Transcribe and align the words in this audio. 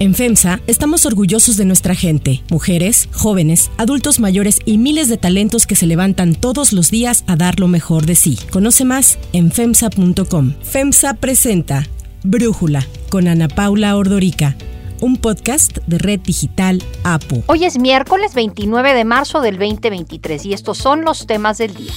En 0.00 0.14
FEMSA 0.14 0.60
estamos 0.66 1.04
orgullosos 1.04 1.58
de 1.58 1.66
nuestra 1.66 1.94
gente, 1.94 2.42
mujeres, 2.48 3.10
jóvenes, 3.12 3.70
adultos 3.76 4.18
mayores 4.18 4.58
y 4.64 4.78
miles 4.78 5.10
de 5.10 5.18
talentos 5.18 5.66
que 5.66 5.76
se 5.76 5.86
levantan 5.86 6.34
todos 6.34 6.72
los 6.72 6.90
días 6.90 7.22
a 7.26 7.36
dar 7.36 7.60
lo 7.60 7.68
mejor 7.68 8.06
de 8.06 8.14
sí. 8.14 8.38
Conoce 8.50 8.86
más 8.86 9.18
en 9.34 9.52
FEMSA.com. 9.52 10.54
FEMSA 10.62 11.12
presenta 11.12 11.86
Brújula 12.24 12.86
con 13.10 13.28
Ana 13.28 13.48
Paula 13.48 13.94
Ordorica 13.94 14.56
un 15.02 15.16
podcast 15.16 15.78
de 15.86 15.98
Red 15.98 16.20
Digital 16.20 16.82
APO. 17.04 17.42
Hoy 17.46 17.64
es 17.64 17.78
miércoles 17.78 18.34
29 18.34 18.94
de 18.94 19.04
marzo 19.04 19.40
del 19.40 19.58
2023 19.58 20.46
y 20.46 20.52
estos 20.52 20.78
son 20.78 21.04
los 21.04 21.26
temas 21.26 21.58
del 21.58 21.74
día. 21.74 21.92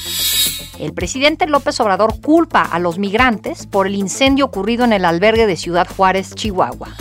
El 0.79 0.93
presidente 0.93 1.45
López 1.47 1.79
Obrador 1.79 2.19
culpa 2.21 2.61
a 2.61 2.79
los 2.79 2.99
migrantes 2.99 3.67
por 3.67 3.87
el 3.87 3.95
incendio 3.95 4.45
ocurrido 4.45 4.83
en 4.85 4.93
el 4.93 5.05
albergue 5.05 5.47
de 5.47 5.55
Ciudad 5.55 5.87
Juárez, 5.87 6.33
Chihuahua. 6.33 6.95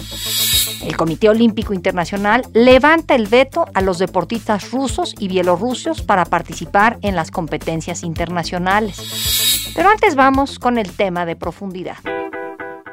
El 0.83 0.97
Comité 0.97 1.29
Olímpico 1.29 1.73
Internacional 1.75 2.43
levanta 2.55 3.15
el 3.15 3.29
veto 3.29 3.67
a 3.73 3.81
los 3.81 3.99
deportistas 3.99 4.71
rusos 4.73 5.15
y 5.19 5.29
bielorrusios 5.29 6.03
para 6.03 6.25
participar 6.25 6.99
en 7.03 7.15
las 7.15 7.31
competencias 7.31 8.03
internacionales. 8.03 9.73
Pero 9.77 9.89
antes 9.89 10.17
vamos 10.17 10.59
con 10.59 10.79
el 10.79 10.91
tema 10.91 11.25
de 11.25 11.37
profundidad. 11.37 11.97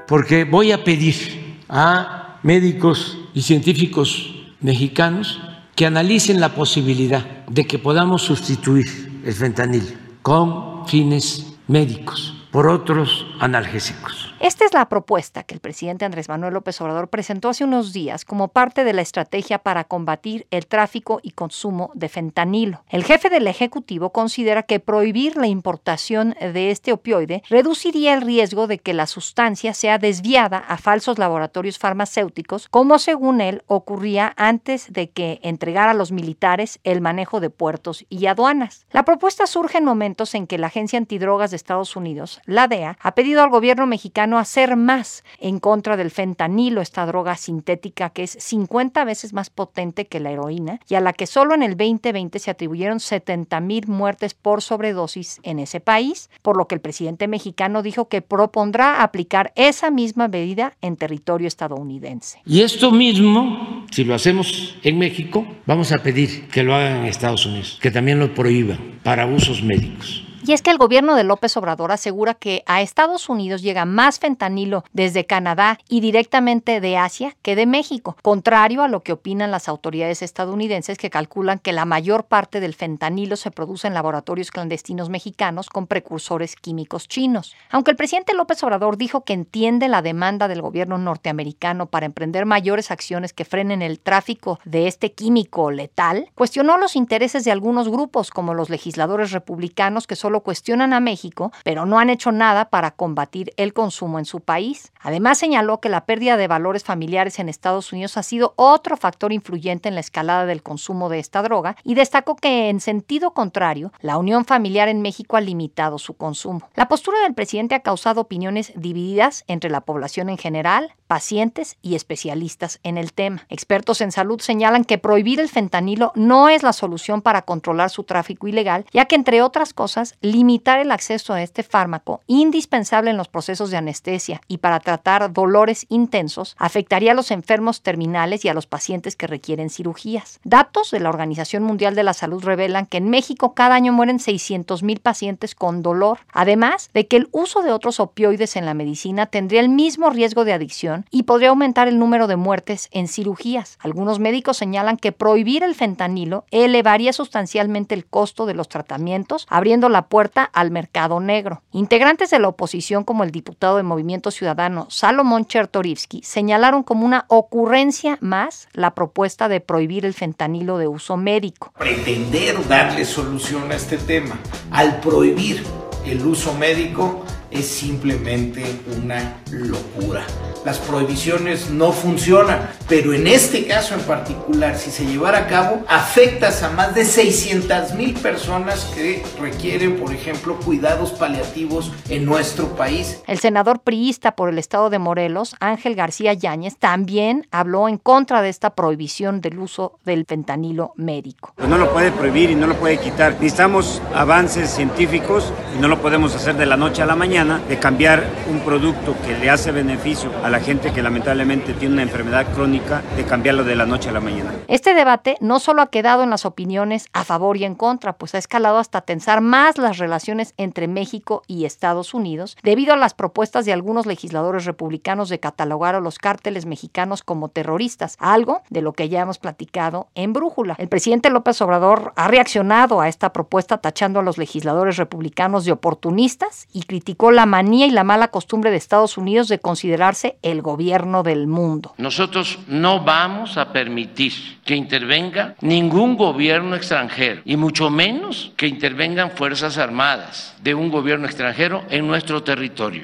Porque 0.08 0.44
voy 0.44 0.72
a 0.72 0.84
pedir 0.84 1.60
a 1.68 2.40
médicos 2.44 3.18
y 3.34 3.42
científicos 3.42 4.36
mexicanos 4.62 5.42
que 5.76 5.86
analicen 5.86 6.40
la 6.40 6.54
posibilidad 6.56 7.46
de 7.48 7.66
que 7.66 7.80
podamos 7.80 8.22
sustituir 8.22 9.22
el 9.26 9.34
fentanil 9.34 9.98
con 10.22 10.88
fines 10.88 11.54
médicos 11.68 12.36
por 12.52 12.68
otros 12.68 13.26
analgésicos. 13.40 14.29
Esta 14.40 14.64
es 14.64 14.74
la 14.74 14.88
propuesta 14.88 15.44
que 15.44 15.54
el 15.54 15.60
presidente 15.60 16.06
Andrés 16.06 16.30
Manuel 16.30 16.54
López 16.54 16.80
Obrador 16.80 17.10
presentó 17.10 17.50
hace 17.50 17.66
unos 17.66 17.92
días 17.92 18.24
como 18.24 18.48
parte 18.48 18.86
de 18.86 18.94
la 18.94 19.02
estrategia 19.02 19.60
para 19.60 19.84
combatir 19.84 20.48
el 20.50 20.66
tráfico 20.66 21.20
y 21.22 21.32
consumo 21.32 21.92
de 21.94 22.08
fentanilo. 22.08 22.86
El 22.88 23.04
jefe 23.04 23.30
del 23.30 23.48
Ejecutivo 23.48 24.12
considera 24.12 24.64
que 24.64 24.80
prohibir 24.80 25.36
la 25.36 25.48
importación 25.48 26.38
de 26.40 26.72
este 26.72 26.94
opioide 26.94 27.44
reduciría 27.50 28.14
el 28.14 28.22
riesgo 28.22 28.68
de 28.68 28.80
que 28.80 28.94
la 28.94 29.08
sustancia 29.08 29.74
sea 29.74 29.98
desviada 29.98 30.58
a 30.58 30.78
falsos 30.78 31.20
laboratorios 31.20 31.78
farmacéuticos, 31.78 32.70
como 32.70 32.98
según 32.98 33.42
él 33.42 33.64
ocurría 33.68 34.34
antes 34.38 34.94
de 34.94 35.10
que 35.10 35.42
entregara 35.44 35.92
a 35.92 35.96
los 35.96 36.14
militares 36.14 36.80
el 36.86 37.02
manejo 37.02 37.42
de 37.42 37.50
puertos 37.50 38.06
y 38.08 38.28
aduanas. 38.28 38.86
La 38.92 39.04
propuesta 39.04 39.48
surge 39.48 39.80
en 39.80 39.86
momentos 39.86 40.34
en 40.34 40.48
que 40.48 40.58
la 40.58 40.68
Agencia 40.68 40.98
Antidrogas 40.98 41.52
de 41.52 41.58
Estados 41.58 41.98
Unidos, 41.98 42.40
la 42.46 42.70
DEA, 42.70 42.98
ha 43.02 43.16
pedido 43.16 43.44
al 43.44 43.50
gobierno 43.50 43.86
mexicano 43.86 44.29
no 44.30 44.38
hacer 44.38 44.76
más 44.76 45.24
en 45.40 45.60
contra 45.60 45.98
del 45.98 46.12
fentanilo, 46.12 46.82
esta 46.82 47.06
droga 47.06 47.36
sintética 47.36 48.12
que 48.12 48.24
es 48.24 48.38
50 48.40 49.04
veces 49.04 49.34
más 49.34 49.50
potente 49.50 50.06
que 50.06 50.20
la 50.20 50.32
heroína 50.32 50.80
y 50.88 50.96
a 50.96 51.02
la 51.02 51.14
que 51.14 51.28
solo 51.28 51.56
en 51.56 51.64
el 51.64 51.76
2020 51.76 52.40
se 52.40 52.52
atribuyeron 52.52 53.00
70 53.00 53.60
mil 53.60 53.88
muertes 53.88 54.34
por 54.34 54.62
sobredosis 54.62 55.40
en 55.44 55.60
ese 55.60 55.80
país, 55.80 56.30
por 56.42 56.58
lo 56.58 56.68
que 56.68 56.76
el 56.76 56.82
presidente 56.82 57.28
mexicano 57.28 57.82
dijo 57.82 58.08
que 58.08 58.22
propondrá 58.22 59.02
aplicar 59.04 59.52
esa 59.56 59.92
misma 59.92 60.28
medida 60.28 60.78
en 60.82 60.96
territorio 60.96 61.48
estadounidense. 61.48 62.40
Y 62.46 62.62
esto 62.62 62.92
mismo, 62.92 63.86
si 63.92 64.04
lo 64.04 64.16
hacemos 64.16 64.78
en 64.84 64.98
México, 65.00 65.46
vamos 65.66 65.92
a 65.92 66.04
pedir 66.04 66.48
que 66.48 66.64
lo 66.64 66.76
hagan 66.76 66.98
en 66.98 67.06
Estados 67.06 67.46
Unidos, 67.46 67.80
que 67.82 67.92
también 67.92 68.20
lo 68.20 68.34
prohíban 68.34 69.00
para 69.04 69.26
usos 69.26 69.64
médicos. 69.64 70.29
Y 70.46 70.54
es 70.54 70.62
que 70.62 70.72
el 70.72 70.78
gobierno 70.78 71.16
de 71.16 71.26
López 71.26 71.58
Obrador 71.58 71.92
asegura 71.92 72.34
que 72.34 72.64
a 72.66 72.82
Estados 72.82 73.28
Unidos 73.28 73.62
llega 73.62 73.84
más 73.84 74.20
fentanilo 74.20 74.86
desde 74.94 75.26
Canadá 75.26 75.78
y 75.90 76.00
directamente 76.00 76.80
de 76.80 76.98
Asia 76.98 77.36
que 77.42 77.58
de 77.58 77.66
México, 77.66 78.16
contrario 78.22 78.82
a 78.82 78.88
lo 78.88 79.04
que 79.04 79.12
opinan 79.12 79.52
las 79.52 79.68
autoridades 79.68 80.22
estadounidenses 80.22 80.98
que 80.98 81.10
calculan 81.10 81.60
que 81.60 81.74
la 81.74 81.84
mayor 81.84 82.26
parte 82.26 82.62
del 82.62 82.74
fentanilo 82.74 83.36
se 83.36 83.52
produce 83.52 83.88
en 83.88 83.94
laboratorios 83.94 84.50
clandestinos 84.50 85.10
mexicanos 85.10 85.70
con 85.70 85.88
precursores 85.88 86.56
químicos 86.56 87.10
chinos. 87.10 87.54
Aunque 87.70 87.92
el 87.92 87.98
presidente 87.98 88.34
López 88.34 88.64
Obrador 88.64 88.98
dijo 88.98 89.26
que 89.26 89.34
entiende 89.34 89.90
la 89.90 90.02
demanda 90.02 90.48
del 90.48 90.62
gobierno 90.62 90.98
norteamericano 90.98 91.88
para 91.88 92.06
emprender 92.06 92.46
mayores 92.46 92.92
acciones 92.92 93.34
que 93.34 93.46
frenen 93.46 93.82
el 93.82 94.00
tráfico 94.00 94.60
de 94.64 94.88
este 94.88 95.12
químico 95.12 95.70
letal, 95.70 96.30
cuestionó 96.34 96.78
los 96.78 96.96
intereses 96.96 97.44
de 97.44 97.52
algunos 97.52 97.90
grupos 97.90 98.32
como 98.32 98.54
los 98.54 98.70
legisladores 98.70 99.32
republicanos 99.32 100.08
que 100.08 100.16
son 100.16 100.30
cuestionan 100.42 100.94
a 100.94 101.00
México, 101.00 101.52
pero 101.64 101.86
no 101.86 102.00
han 102.00 102.10
hecho 102.10 102.32
nada 102.32 102.70
para 102.70 102.92
combatir 102.92 103.54
el 103.58 103.74
consumo 103.74 104.20
en 104.20 104.26
su 104.26 104.40
país. 104.42 104.92
Además, 105.02 105.38
señaló 105.38 105.80
que 105.80 105.90
la 105.90 106.06
pérdida 106.06 106.38
de 106.38 106.48
valores 106.48 106.84
familiares 106.84 107.40
en 107.40 107.50
Estados 107.50 107.92
Unidos 107.94 108.18
ha 108.18 108.24
sido 108.24 108.54
otro 108.56 108.98
factor 108.98 109.32
influyente 109.34 109.90
en 109.90 109.96
la 109.96 110.02
escalada 110.02 110.46
del 110.46 110.64
consumo 110.64 111.10
de 111.10 111.20
esta 111.20 111.42
droga 111.42 111.76
y 111.84 111.96
destacó 111.96 112.36
que, 112.36 112.70
en 112.70 112.80
sentido 112.80 113.32
contrario, 113.32 113.92
la 114.02 114.18
unión 114.18 114.46
familiar 114.46 114.90
en 114.90 115.02
México 115.02 115.38
ha 115.38 115.42
limitado 115.42 115.98
su 115.98 116.16
consumo. 116.16 116.62
La 116.76 116.88
postura 116.88 117.22
del 117.22 117.34
presidente 117.34 117.76
ha 117.76 117.82
causado 117.82 118.22
opiniones 118.22 118.74
divididas 118.76 119.44
entre 119.48 119.70
la 119.70 119.82
población 119.82 120.30
en 120.30 120.38
general, 120.38 120.94
pacientes 121.10 121.76
y 121.82 121.96
especialistas 121.96 122.80
en 122.84 122.96
el 122.96 123.14
tema. 123.14 123.48
Expertos 123.50 124.00
en 124.00 124.12
salud 124.12 124.40
señalan 124.40 124.84
que 124.84 125.00
prohibir 125.00 125.40
el 125.40 125.50
fentanilo 125.50 126.12
no 126.14 126.50
es 126.50 126.62
la 126.62 126.72
solución 126.72 127.24
para 127.24 127.42
controlar 127.42 127.90
su 127.90 128.04
tráfico 128.04 128.48
ilegal, 128.48 128.86
ya 128.94 129.06
que, 129.06 129.16
entre 129.16 129.42
otras 129.42 129.74
cosas, 129.74 130.14
limitar 130.22 130.78
el 130.78 130.92
acceso 130.92 131.34
a 131.34 131.42
este 131.42 131.64
fármaco, 131.64 132.22
indispensable 132.28 133.10
en 133.10 133.18
los 133.18 133.28
procesos 133.28 133.72
de 133.72 133.78
anestesia 133.78 134.42
y 134.48 134.60
para 134.60 134.80
tratar 134.80 135.34
dolores 135.34 135.88
intensos, 135.90 136.56
afectaría 136.60 137.14
a 137.14 137.16
los 137.16 137.32
enfermos 137.32 137.82
terminales 137.82 138.46
y 138.46 138.50
a 138.50 138.54
los 138.54 138.68
pacientes 138.68 139.16
que 139.16 139.26
requieren 139.26 139.72
cirugías. 139.72 140.40
Datos 140.44 140.92
de 140.92 141.00
la 141.00 141.10
Organización 141.10 141.64
Mundial 141.64 141.96
de 141.96 142.04
la 142.04 142.14
Salud 142.14 142.44
revelan 142.44 142.86
que 142.86 142.98
en 142.98 143.10
México 143.10 143.56
cada 143.56 143.74
año 143.74 143.94
mueren 143.94 144.20
600 144.20 144.84
mil 144.84 145.00
pacientes 145.00 145.56
con 145.56 145.82
dolor, 145.82 146.20
además 146.32 146.92
de 146.94 147.08
que 147.08 147.18
el 147.18 147.30
uso 147.32 147.64
de 147.64 147.72
otros 147.72 148.00
opioides 148.00 148.56
en 148.56 148.68
la 148.68 148.76
medicina 148.76 149.26
tendría 149.26 149.62
el 149.62 149.70
mismo 149.70 150.12
riesgo 150.12 150.46
de 150.46 150.54
adicción 150.54 150.99
y 151.12 151.24
podría 151.24 151.50
aumentar 151.50 151.88
el 151.88 152.00
número 152.00 152.28
de 152.28 152.36
muertes 152.36 152.90
en 152.92 153.08
cirugías. 153.08 153.78
Algunos 153.82 154.20
médicos 154.20 154.58
señalan 154.58 154.98
que 154.98 155.12
prohibir 155.12 155.64
el 155.64 155.76
fentanilo 155.76 156.46
elevaría 156.52 157.14
sustancialmente 157.14 157.96
el 157.96 158.06
costo 158.06 158.46
de 158.46 158.54
los 158.54 158.70
tratamientos, 158.70 159.48
abriendo 159.50 159.90
la 159.90 160.08
puerta 160.08 160.44
al 160.44 160.72
mercado 160.72 161.20
negro. 161.20 161.62
Integrantes 161.72 162.30
de 162.30 162.40
la 162.40 162.48
oposición 162.48 163.04
como 163.04 163.24
el 163.24 163.32
diputado 163.32 163.78
de 163.78 163.84
Movimiento 163.84 164.32
Ciudadano 164.32 164.88
Salomón 164.90 165.46
Chertorivsky 165.46 166.22
señalaron 166.24 166.84
como 166.84 167.06
una 167.06 167.26
ocurrencia 167.28 168.18
más 168.22 168.68
la 168.74 168.96
propuesta 168.96 169.48
de 169.48 169.60
prohibir 169.60 170.06
el 170.06 170.14
fentanilo 170.14 170.78
de 170.78 170.88
uso 170.88 171.18
médico. 171.18 171.74
Pretender 171.78 172.68
darle 172.68 173.06
solución 173.06 173.72
a 173.72 173.76
este 173.76 173.98
tema 173.98 174.40
al 174.72 175.00
prohibir 175.00 175.64
el 176.06 176.26
uso 176.26 176.54
médico 176.54 177.24
es 177.52 177.68
simplemente 177.68 178.64
una 179.02 179.38
locura. 179.52 180.26
Las 180.66 180.78
prohibiciones 180.78 181.70
no 181.70 181.92
funcionan, 181.92 182.70
pero 182.88 183.14
en 183.14 183.28
este 183.28 183.66
caso 183.66 183.96
en 183.96 184.02
particular, 184.02 184.78
si 184.78 184.92
se 184.92 185.06
llevara 185.06 185.40
a 185.40 185.48
cabo, 185.48 185.84
afectas 185.88 186.64
a 186.64 186.70
más 186.72 186.94
de 186.94 187.06
600 187.06 187.94
mil 187.94 188.14
personas 188.14 188.86
que 188.94 189.24
requieren, 189.42 189.98
por 189.98 190.14
ejemplo, 190.14 190.58
cuidados 190.60 191.12
paliativos 191.12 191.92
en 192.10 192.26
nuestro 192.26 192.76
país. 192.76 193.22
El 193.26 193.40
senador 193.40 193.80
priista 193.80 194.36
por 194.36 194.50
el 194.50 194.60
estado 194.60 194.90
de 194.90 195.00
Morelos, 195.00 195.56
Ángel 195.60 195.96
García 195.96 196.34
Yáñez, 196.34 196.78
también 196.78 197.48
habló 197.52 197.88
en 197.88 197.98
contra 197.98 198.42
de 198.42 198.50
esta 198.50 198.72
prohibición 198.76 199.42
del 199.42 199.60
uso 199.60 199.98
del 200.06 200.26
fentanilo 200.26 200.92
médico. 200.96 201.54
Pues 201.56 201.70
no 201.70 201.78
lo 201.78 201.92
puede 201.92 202.12
prohibir 202.12 202.52
y 202.52 202.56
no 202.56 202.68
lo 202.68 202.76
puede 202.76 202.98
quitar. 202.98 203.34
Necesitamos 203.34 204.02
avances 204.14 204.70
científicos 204.70 205.54
y 205.76 205.82
no 205.82 205.88
lo 205.88 206.02
podemos 206.02 206.36
hacer 206.36 206.56
de 206.56 206.66
la 206.66 206.78
noche 206.78 207.02
a 207.02 207.06
la 207.06 207.16
mañana 207.16 207.39
de 207.40 207.80
cambiar 207.80 208.26
un 208.50 208.60
producto 208.60 209.16
que 209.26 209.38
le 209.38 209.50
hace 209.50 209.72
beneficio 209.72 210.30
a 210.44 210.50
la 210.50 210.60
gente 210.60 210.92
que 210.92 211.02
lamentablemente 211.02 211.72
tiene 211.72 211.94
una 211.94 212.04
enfermedad 212.04 212.46
crónica, 212.54 213.02
de 213.16 213.24
cambiarlo 213.24 213.64
de 213.64 213.78
la 213.78 213.86
noche 213.86 214.10
a 214.10 214.12
la 214.12 214.20
mañana. 214.20 214.52
Este 214.68 214.94
debate 214.94 215.38
no 215.40 215.60
solo 215.60 215.82
ha 215.82 215.88
quedado 215.90 216.24
en 216.24 216.32
las 216.32 216.46
opiniones 216.46 217.08
a 217.14 217.24
favor 217.24 217.56
y 217.56 217.64
en 217.64 217.76
contra, 217.76 218.18
pues 218.18 218.36
ha 218.36 218.40
escalado 218.40 218.78
hasta 218.78 219.00
tensar 219.00 219.40
más 219.40 219.78
las 219.78 220.00
relaciones 220.00 220.54
entre 220.58 220.90
México 220.90 221.42
y 221.48 221.64
Estados 221.64 222.14
Unidos, 222.14 222.58
debido 222.62 222.92
a 222.92 222.98
las 222.98 223.14
propuestas 223.14 223.64
de 223.64 223.72
algunos 223.72 224.06
legisladores 224.06 224.66
republicanos 224.66 225.30
de 225.30 225.40
catalogar 225.40 225.96
a 225.96 226.02
los 226.02 226.18
cárteles 226.18 226.66
mexicanos 226.66 227.24
como 227.24 227.48
terroristas, 227.48 228.18
algo 228.20 228.64
de 228.70 228.82
lo 228.82 228.92
que 228.92 229.08
ya 229.08 229.22
hemos 229.22 229.38
platicado 229.38 230.10
en 230.14 230.34
Brújula. 230.34 230.76
El 230.78 230.90
presidente 230.90 231.30
López 231.30 231.62
Obrador 231.62 232.12
ha 232.18 232.28
reaccionado 232.28 233.00
a 233.00 233.08
esta 233.08 233.32
propuesta 233.32 233.78
tachando 233.78 234.20
a 234.20 234.24
los 234.24 234.38
legisladores 234.38 234.98
republicanos 234.98 235.64
de 235.64 235.72
oportunistas 235.72 236.68
y 236.74 236.84
criticó 236.84 237.29
la 237.32 237.46
manía 237.46 237.86
y 237.86 237.92
la 237.92 238.04
mala 238.04 238.30
costumbre 238.30 238.72
de 238.72 238.78
Estados 238.78 239.18
Unidos 239.18 239.48
de 239.48 239.60
considerarse 239.60 240.38
el 240.42 240.62
gobierno 240.62 241.24
del 241.24 241.48
mundo. 241.48 241.94
Nosotros 241.98 242.60
no 242.68 243.04
vamos 243.04 243.58
a 243.58 243.72
permitir 243.72 244.34
que 244.66 244.76
intervenga 244.76 245.56
ningún 245.62 246.18
gobierno 246.18 246.76
extranjero 246.76 247.42
y 247.46 247.58
mucho 247.58 247.90
menos 247.90 248.54
que 248.58 248.68
intervengan 248.68 249.32
fuerzas 249.32 249.78
armadas 249.78 250.56
de 250.62 250.76
un 250.76 250.90
gobierno 250.90 251.26
extranjero 251.26 251.84
en 251.90 252.08
nuestro 252.08 252.44
territorio. 252.44 253.04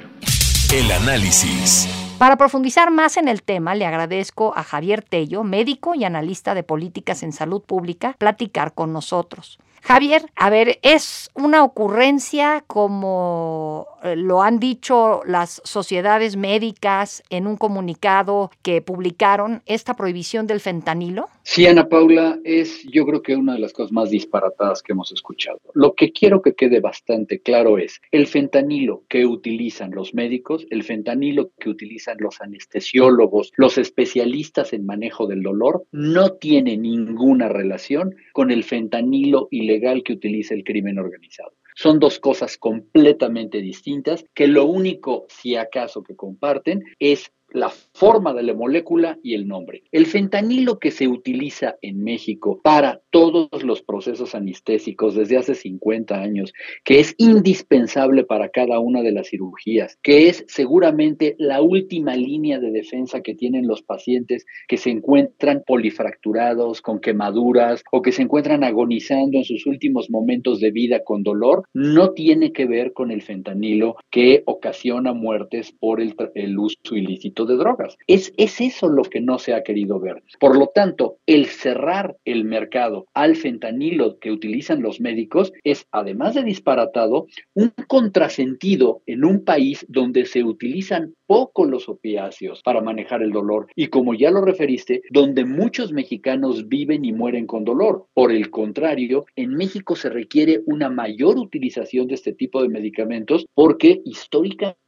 El 0.72 0.90
análisis. 0.90 1.88
Para 2.18 2.36
profundizar 2.36 2.90
más 2.90 3.18
en 3.18 3.28
el 3.28 3.42
tema, 3.42 3.74
le 3.74 3.84
agradezco 3.84 4.54
a 4.56 4.62
Javier 4.62 5.02
Tello, 5.02 5.44
médico 5.44 5.94
y 5.94 6.04
analista 6.04 6.54
de 6.54 6.62
políticas 6.62 7.22
en 7.22 7.32
salud 7.32 7.60
pública, 7.60 8.14
platicar 8.18 8.72
con 8.72 8.92
nosotros. 8.92 9.58
Javier, 9.82 10.28
a 10.34 10.50
ver, 10.50 10.80
es 10.82 11.30
una 11.34 11.62
ocurrencia 11.62 12.64
como 12.66 13.86
lo 14.14 14.42
han 14.42 14.60
dicho 14.60 15.22
las 15.26 15.60
sociedades 15.64 16.36
médicas 16.36 17.22
en 17.30 17.46
un 17.46 17.56
comunicado 17.56 18.50
que 18.62 18.82
publicaron, 18.82 19.62
esta 19.66 19.94
prohibición 19.94 20.46
del 20.46 20.60
fentanilo? 20.60 21.28
Sí, 21.42 21.66
Ana 21.66 21.88
Paula, 21.88 22.38
es 22.44 22.82
yo 22.90 23.06
creo 23.06 23.22
que 23.22 23.36
una 23.36 23.54
de 23.54 23.60
las 23.60 23.72
cosas 23.72 23.92
más 23.92 24.10
disparatadas 24.10 24.82
que 24.82 24.92
hemos 24.92 25.12
escuchado. 25.12 25.58
Lo 25.74 25.94
que 25.94 26.12
quiero 26.12 26.42
que 26.42 26.54
quede 26.54 26.80
bastante 26.80 27.40
claro 27.40 27.78
es 27.78 28.00
el 28.10 28.26
fentanilo 28.26 29.04
que 29.08 29.26
utilizan 29.26 29.92
los 29.92 30.12
médicos, 30.14 30.66
el 30.70 30.82
fentanilo 30.82 31.50
que 31.58 31.70
utilizan 31.70 32.16
los 32.18 32.40
anestesiólogos, 32.40 33.52
los 33.56 33.78
especialistas 33.78 34.72
en 34.72 34.86
manejo 34.86 35.26
del 35.26 35.42
dolor, 35.42 35.84
no 35.92 36.32
tiene 36.32 36.76
ninguna 36.76 37.48
relación 37.48 38.14
con 38.32 38.50
el 38.50 38.64
fentanilo 38.64 39.48
ilegal 39.50 40.02
que 40.02 40.12
utiliza 40.12 40.54
el 40.54 40.64
crimen 40.64 40.98
organizado. 40.98 41.52
Son 41.76 41.98
dos 42.00 42.18
cosas 42.18 42.56
completamente 42.56 43.58
distintas 43.58 44.24
que 44.34 44.48
lo 44.48 44.64
único, 44.64 45.26
si 45.28 45.56
acaso, 45.56 46.02
que 46.02 46.16
comparten 46.16 46.82
es 46.98 47.30
la 47.56 47.70
forma 47.70 48.34
de 48.34 48.42
la 48.42 48.52
molécula 48.52 49.18
y 49.22 49.34
el 49.34 49.48
nombre. 49.48 49.82
El 49.90 50.04
fentanilo 50.04 50.78
que 50.78 50.90
se 50.90 51.08
utiliza 51.08 51.76
en 51.80 52.04
México 52.04 52.60
para 52.62 53.00
todos 53.10 53.62
los 53.62 53.80
procesos 53.80 54.34
anestésicos 54.34 55.14
desde 55.14 55.38
hace 55.38 55.54
50 55.54 56.20
años, 56.20 56.52
que 56.84 57.00
es 57.00 57.14
indispensable 57.16 58.24
para 58.24 58.50
cada 58.50 58.78
una 58.78 59.00
de 59.00 59.12
las 59.12 59.30
cirugías, 59.30 59.98
que 60.02 60.28
es 60.28 60.44
seguramente 60.48 61.34
la 61.38 61.62
última 61.62 62.14
línea 62.14 62.58
de 62.58 62.70
defensa 62.70 63.22
que 63.22 63.34
tienen 63.34 63.66
los 63.66 63.80
pacientes 63.80 64.44
que 64.68 64.76
se 64.76 64.90
encuentran 64.90 65.62
polifracturados, 65.66 66.82
con 66.82 67.00
quemaduras 67.00 67.82
o 67.90 68.02
que 68.02 68.12
se 68.12 68.20
encuentran 68.20 68.64
agonizando 68.64 69.38
en 69.38 69.44
sus 69.44 69.64
últimos 69.64 70.10
momentos 70.10 70.60
de 70.60 70.72
vida 70.72 71.02
con 71.04 71.22
dolor, 71.22 71.64
no 71.72 72.10
tiene 72.12 72.52
que 72.52 72.66
ver 72.66 72.92
con 72.92 73.10
el 73.10 73.22
fentanilo 73.22 73.96
que 74.10 74.42
ocasiona 74.44 75.14
muertes 75.14 75.72
por 75.72 76.02
el, 76.02 76.14
el 76.34 76.58
uso 76.58 76.94
ilícito 76.94 77.45
de 77.46 77.56
drogas. 77.56 77.96
Es, 78.06 78.32
es 78.36 78.60
eso 78.60 78.88
lo 78.88 79.02
que 79.02 79.20
no 79.20 79.38
se 79.38 79.54
ha 79.54 79.62
querido 79.62 80.00
ver. 80.00 80.22
Por 80.38 80.56
lo 80.56 80.68
tanto, 80.68 81.18
el 81.26 81.46
cerrar 81.46 82.16
el 82.24 82.44
mercado 82.44 83.06
al 83.14 83.36
fentanilo 83.36 84.18
que 84.18 84.30
utilizan 84.30 84.82
los 84.82 85.00
médicos 85.00 85.52
es, 85.64 85.86
además 85.90 86.34
de 86.34 86.42
disparatado, 86.42 87.26
un 87.54 87.72
contrasentido 87.86 89.02
en 89.06 89.24
un 89.24 89.44
país 89.44 89.84
donde 89.88 90.26
se 90.26 90.44
utilizan 90.44 91.14
poco 91.26 91.64
los 91.64 91.88
opiáceos 91.88 92.62
para 92.62 92.80
manejar 92.80 93.22
el 93.22 93.32
dolor 93.32 93.66
y 93.74 93.88
como 93.88 94.14
ya 94.14 94.30
lo 94.30 94.42
referiste, 94.42 95.02
donde 95.10 95.44
muchos 95.44 95.92
mexicanos 95.92 96.68
viven 96.68 97.04
y 97.04 97.12
mueren 97.12 97.46
con 97.46 97.64
dolor. 97.64 98.06
Por 98.14 98.32
el 98.32 98.50
contrario, 98.50 99.26
en 99.36 99.50
México 99.54 99.96
se 99.96 100.10
requiere 100.10 100.60
una 100.66 100.88
mayor 100.88 101.38
utilización 101.38 102.06
de 102.06 102.14
este 102.14 102.32
tipo 102.32 102.62
de 102.62 102.68
medicamentos 102.68 103.46
porque 103.54 104.00
históricamente 104.04 104.85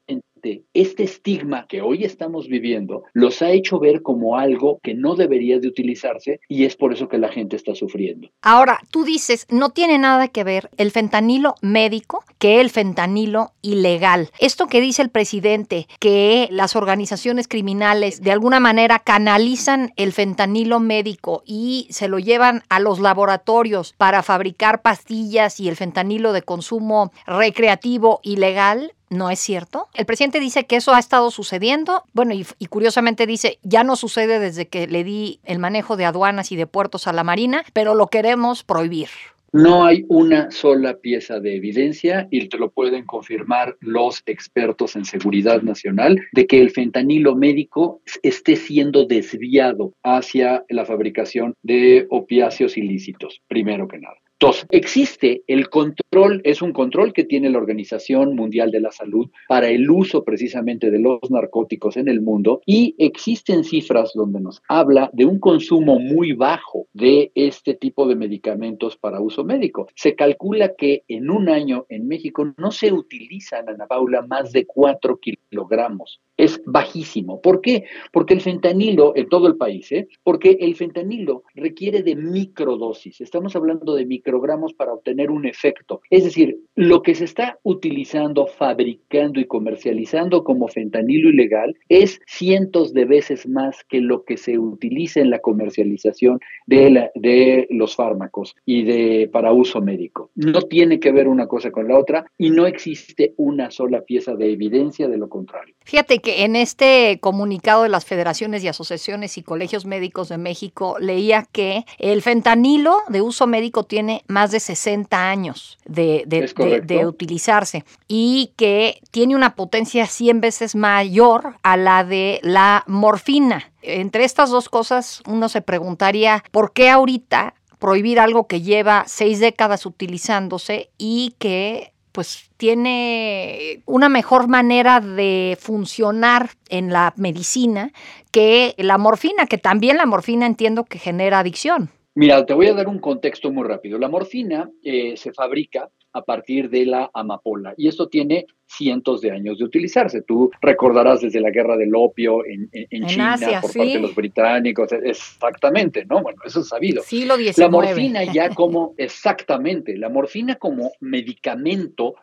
este 0.75 1.03
estigma 1.03 1.67
que 1.69 1.83
hoy 1.83 2.05
estamos 2.05 2.49
viviendo 2.49 3.05
los 3.13 3.43
ha 3.43 3.51
hecho 3.51 3.79
ver 3.79 4.03
como 4.03 4.37
algo 4.37 4.79
que 4.83 4.95
no 4.95 5.15
debería 5.15 5.59
de 5.59 5.69
utilizarse 5.69 6.41
y 6.49 6.65
es 6.65 6.77
por 6.77 6.93
eso 6.93 7.09
que 7.09 7.19
la 7.19 7.29
gente 7.29 7.57
está 7.57 7.75
sufriendo. 7.75 8.31
Ahora, 8.43 8.79
tú 8.91 9.05
dices, 9.05 9.47
no 9.51 9.71
tiene 9.71 9.99
nada 9.99 10.29
que 10.29 10.45
ver 10.45 10.71
el 10.77 10.91
fentanilo 10.91 11.55
médico 11.61 12.25
que 12.39 12.61
el 12.61 12.71
fentanilo 12.71 13.53
ilegal. 13.63 14.31
Esto 14.39 14.69
que 14.69 14.81
dice 14.81 15.03
el 15.03 15.11
presidente, 15.11 15.89
que 15.99 16.49
las 16.51 16.77
organizaciones 16.77 17.49
criminales 17.49 18.23
de 18.23 18.33
alguna 18.33 18.61
manera 18.61 19.01
canalizan 19.01 19.93
el 19.97 20.13
fentanilo 20.13 20.81
médico 20.81 21.43
y 21.45 21.89
se 21.91 22.09
lo 22.09 22.19
llevan 22.19 22.63
a 22.69 22.81
los 22.81 23.01
laboratorios 23.01 23.95
para 23.99 24.23
fabricar 24.23 24.83
pastillas 24.83 25.59
y 25.61 25.69
el 25.69 25.77
fentanilo 25.77 26.33
de 26.33 26.43
consumo 26.43 27.13
recreativo 27.27 28.21
ilegal, 28.23 28.93
no 29.11 29.31
es 29.31 29.39
cierto. 29.39 29.89
El 29.95 30.07
presidente 30.07 30.41
dice 30.41 30.67
que 30.67 30.77
eso 30.77 30.95
ha 30.95 30.99
estado 30.99 31.31
sucediendo, 31.31 32.05
bueno, 32.13 32.35
y, 32.35 32.67
curiosamente 32.67 33.27
dice, 33.27 33.59
ya 33.63 33.85
no 33.85 33.97
sucede 33.97 34.39
desde 34.39 34.69
que 34.69 34.87
le 34.87 35.05
di 35.05 35.41
el 35.45 35.59
manejo 35.59 35.97
de 35.97 36.05
aduanas 36.05 36.53
y 36.53 36.57
de 36.57 36.67
puertos 36.67 37.07
a 37.07 37.13
la 37.13 37.25
Marina, 37.25 37.65
pero 37.73 37.95
lo 37.95 38.09
queremos 38.09 38.65
prohibir. 38.65 39.09
No 39.51 39.87
hay 39.87 40.05
una 40.09 40.51
sola 40.51 40.99
pieza 40.99 41.41
de 41.41 41.57
evidencia 41.57 42.29
y 42.31 42.49
te 42.49 42.59
lo 42.59 42.71
pueden 42.71 43.07
confirmar 43.07 43.77
los 43.81 44.23
expertos 44.27 44.95
en 44.95 45.07
seguridad 45.07 45.63
nacional 45.63 46.21
de 46.33 46.47
que 46.47 46.61
el 46.61 46.71
fentanilo 46.71 47.35
médico 47.35 48.03
esté 48.23 48.57
siendo 48.57 49.07
desviado 49.07 49.95
hacia 50.03 50.65
la 50.69 50.85
fabricación 50.85 51.55
de 51.63 52.07
opiáceos 52.11 52.77
ilícitos, 52.77 53.41
primero 53.49 53.89
que 53.89 53.99
nada. 53.99 54.19
Entonces, 54.41 54.67
existe 54.71 55.43
el 55.49 55.69
control, 55.69 56.41
es 56.45 56.63
un 56.63 56.73
control 56.73 57.13
que 57.13 57.25
tiene 57.25 57.51
la 57.51 57.59
Organización 57.59 58.37
Mundial 58.37 58.71
de 58.71 58.81
la 58.81 58.93
Salud 58.93 59.29
para 59.49 59.69
el 59.69 59.91
uso 59.91 60.23
precisamente 60.23 60.93
de 60.93 61.01
los 61.01 61.19
narcóticos 61.29 61.97
en 61.97 62.07
el 62.07 62.21
mundo 62.21 62.61
y 62.65 62.95
existen 62.99 63.65
cifras 63.65 64.13
donde 64.15 64.39
nos 64.39 64.63
habla 64.69 65.11
de 65.13 65.25
un 65.25 65.41
consumo 65.41 65.99
muy 65.99 66.35
bajo 66.35 66.87
de 66.93 67.33
este 67.35 67.75
tipo 67.75 68.07
de 68.07 68.17
medicamentos 68.17 68.97
para 68.97 69.21
uso 69.21 69.45
médico. 69.45 69.89
Se 69.95 70.15
calcula 70.15 70.75
que 70.77 71.05
en 71.09 71.31
un 71.31 71.49
año 71.49 71.87
en 71.89 72.09
México 72.09 72.53
no 72.57 72.71
se 72.71 72.93
utilizan, 72.93 73.69
Ana 73.69 73.87
Paula, 73.87 74.23
más 74.23 74.53
de 74.53 74.67
4 74.67 75.19
kilogramos 75.19 76.21
es 76.39 76.63
bajísimo. 76.65 77.43
¿Por 77.43 77.61
qué? 77.61 77.85
Porque 78.13 78.33
el 78.33 78.41
fentanilo, 78.41 79.13
en 79.17 79.29
todo 79.29 79.49
el 79.49 79.57
país, 79.57 79.91
¿eh? 79.93 80.09
porque 80.23 80.57
el 80.61 80.77
fentanilo 80.77 81.43
requiere 81.55 82.03
de 82.03 82.15
microdosis. 82.15 83.21
Estamos 83.21 83.55
hablando 83.57 83.95
de 83.95 84.07
microgramos 84.07 84.73
para 84.73 84.95
obtener 84.95 85.31
un 85.31 85.47
efecto. 85.47 86.01
Es 86.09 86.25
decir, 86.25 86.57
lo 86.77 87.03
que 87.03 87.17
se 87.17 87.25
está 87.25 87.59
utilizando, 87.65 88.47
fabricando 88.47 89.41
y 89.41 89.47
comercializando 89.47 90.45
como 90.45 90.69
fentanilo 90.69 91.29
ilegal 91.29 91.77
es 91.89 92.21
cientos 92.27 92.95
de 92.95 93.05
veces 93.05 93.49
más 93.49 93.85
que 93.89 94.01
lo 94.01 94.25
que 94.25 94.37
se 94.37 94.59
utiliza 94.59 95.21
en 95.21 95.31
la 95.31 95.41
comercialización 95.41 96.39
de, 96.67 96.88
de 97.15 97.67
los 97.71 97.97
fármacos 97.97 98.57
y 98.65 98.85
de 98.85 99.29
para 99.33 99.53
uso 99.53 99.81
médico. 99.81 100.31
No 100.35 100.63
tiene 100.63 101.01
que 101.01 101.13
ver 101.13 101.29
una 101.29 101.47
cosa 101.47 101.71
con 101.71 101.89
la 101.89 101.99
otra 101.99 102.27
y 102.37 102.51
no 102.51 102.67
existe 102.67 103.35
una 103.37 103.71
sola 103.71 104.03
pieza 104.03 104.35
de 104.35 104.53
evidencia 104.53 105.09
de 105.09 105.19
lo 105.19 105.29
contrario. 105.29 105.75
Fíjate 105.85 106.19
que 106.19 106.45
en 106.45 106.57
este 106.57 107.19
comunicado 107.21 107.83
de 107.83 107.89
las 107.89 108.05
federaciones 108.05 108.63
y 108.63 108.69
asociaciones 108.69 109.39
y 109.39 109.43
colegios 109.43 109.87
médicos 109.87 110.29
de 110.29 110.39
México 110.39 110.97
leía 111.01 111.47
que 111.51 111.85
el 111.99 112.23
fentanilo 112.23 112.97
de 113.09 113.23
uso 113.23 113.47
médico 113.47 113.85
tiene 113.85 114.23
más 114.29 114.51
de 114.51 114.61
60 114.61 115.31
años 115.31 115.79
de, 115.87 116.25
de, 116.27 117.07
utilizarse 117.07 117.85
y 118.07 118.53
que 118.57 119.01
tiene 119.11 119.35
una 119.35 119.55
potencia 119.55 120.07
100 120.07 120.41
veces 120.41 120.75
mayor 120.75 121.55
a 121.63 121.77
la 121.77 122.05
de 122.05 122.41
la 122.43 122.85
morfina. 122.87 123.73
Entre 123.83 124.25
estas 124.25 124.51
dos 124.51 124.69
cosas 124.69 125.23
uno 125.27 125.49
se 125.49 125.63
preguntaría 125.63 126.45
por 126.51 126.73
qué 126.73 126.91
ahorita 126.91 127.55
prohibir 127.79 128.19
algo 128.21 128.47
que 128.47 128.61
lleva 128.61 129.05
seis 129.07 129.41
décadas 129.41 129.87
utilizándose 129.87 130.91
y 130.99 131.35
que 131.39 131.93
pues 132.13 132.51
tiene 132.57 133.83
una 133.87 134.09
mejor 134.09 134.49
manera 134.49 135.01
de 135.01 135.57
funcionar 135.61 136.51
en 136.69 136.93
la 136.93 137.15
medicina 137.17 137.93
que 138.33 138.75
la 138.79 138.99
morfina, 138.99 139.47
que 139.47 139.59
también 139.59 139.99
la 139.99 140.07
morfina 140.07 140.47
entiendo 140.47 140.85
que 140.85 140.99
genera 140.99 141.39
adicción. 141.39 141.91
Mira, 142.17 142.45
te 142.45 142.55
voy 142.55 142.67
a 142.67 142.75
dar 142.75 142.89
un 142.89 142.99
contexto 142.99 143.53
muy 143.53 143.63
rápido. 143.63 143.97
La 143.99 144.09
morfina 144.09 144.69
eh, 144.83 145.17
se 145.17 145.33
fabrica 145.33 145.89
a 146.19 146.25
partir 146.25 146.69
de 146.71 146.87
la 146.87 147.11
amapola 147.15 147.75
y 147.77 147.89
esto 147.89 148.09
tiene 148.09 148.47
cientos 148.67 149.21
de 149.23 149.31
años 149.31 149.59
de 149.59 149.65
utilizarse. 149.65 150.23
Tú 150.23 150.51
recordarás 150.61 151.23
desde 151.23 151.41
la 151.41 151.51
guerra 151.51 151.77
del 151.77 151.95
opio 151.95 152.43
en, 152.45 152.69
China 153.07 153.37
por 153.63 153.73
parte 153.73 153.93
de 153.95 154.01
los 154.01 154.15
británicos, 154.15 154.93
exactamente, 154.93 156.05
¿no? 156.05 156.23
Bueno, 156.23 156.41
eso 156.45 156.61
es 156.61 156.69
sabido. 156.69 157.03
Siglo 157.03 157.37
XIX. 157.37 157.59
La 157.59 157.69
morfina 157.71 158.25
ya 158.25 158.51
como, 158.55 158.95
exactamente, 158.99 159.97
la 159.97 160.09
morfina 160.09 160.57
como 160.57 160.93
medicamento 161.01 162.17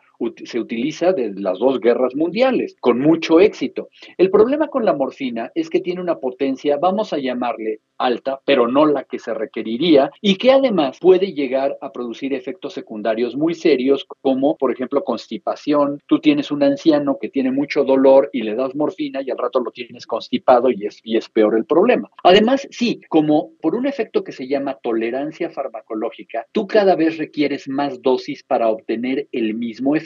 se 0.44 0.60
utiliza 0.60 1.12
desde 1.12 1.40
las 1.40 1.58
dos 1.58 1.80
guerras 1.80 2.14
mundiales, 2.14 2.76
con 2.80 3.00
mucho 3.00 3.40
éxito. 3.40 3.88
El 4.18 4.30
problema 4.30 4.68
con 4.68 4.84
la 4.84 4.94
morfina 4.94 5.50
es 5.54 5.70
que 5.70 5.80
tiene 5.80 6.00
una 6.00 6.18
potencia, 6.18 6.76
vamos 6.76 7.12
a 7.12 7.18
llamarle 7.18 7.80
alta, 7.98 8.40
pero 8.44 8.68
no 8.68 8.86
la 8.86 9.04
que 9.04 9.18
se 9.18 9.32
requeriría, 9.34 10.10
y 10.20 10.36
que 10.36 10.52
además 10.52 10.98
puede 11.00 11.32
llegar 11.32 11.76
a 11.80 11.92
producir 11.92 12.34
efectos 12.34 12.74
secundarios 12.74 13.36
muy 13.36 13.54
serios, 13.54 14.06
como 14.20 14.56
por 14.56 14.72
ejemplo 14.72 15.04
constipación. 15.04 16.00
Tú 16.06 16.20
tienes 16.20 16.50
un 16.50 16.62
anciano 16.62 17.18
que 17.20 17.28
tiene 17.28 17.50
mucho 17.50 17.84
dolor 17.84 18.28
y 18.32 18.42
le 18.42 18.54
das 18.54 18.74
morfina 18.74 19.22
y 19.22 19.30
al 19.30 19.38
rato 19.38 19.60
lo 19.60 19.70
tienes 19.70 20.06
constipado 20.06 20.70
y 20.70 20.86
es, 20.86 21.00
y 21.04 21.16
es 21.16 21.28
peor 21.28 21.56
el 21.56 21.64
problema. 21.64 22.10
Además, 22.22 22.66
sí, 22.70 23.00
como 23.08 23.52
por 23.60 23.74
un 23.74 23.86
efecto 23.86 24.24
que 24.24 24.32
se 24.32 24.46
llama 24.46 24.78
tolerancia 24.82 25.50
farmacológica, 25.50 26.46
tú 26.52 26.66
cada 26.66 26.96
vez 26.96 27.18
requieres 27.18 27.68
más 27.68 28.02
dosis 28.02 28.42
para 28.42 28.68
obtener 28.68 29.28
el 29.32 29.54
mismo 29.54 29.96
efecto. 29.96 30.05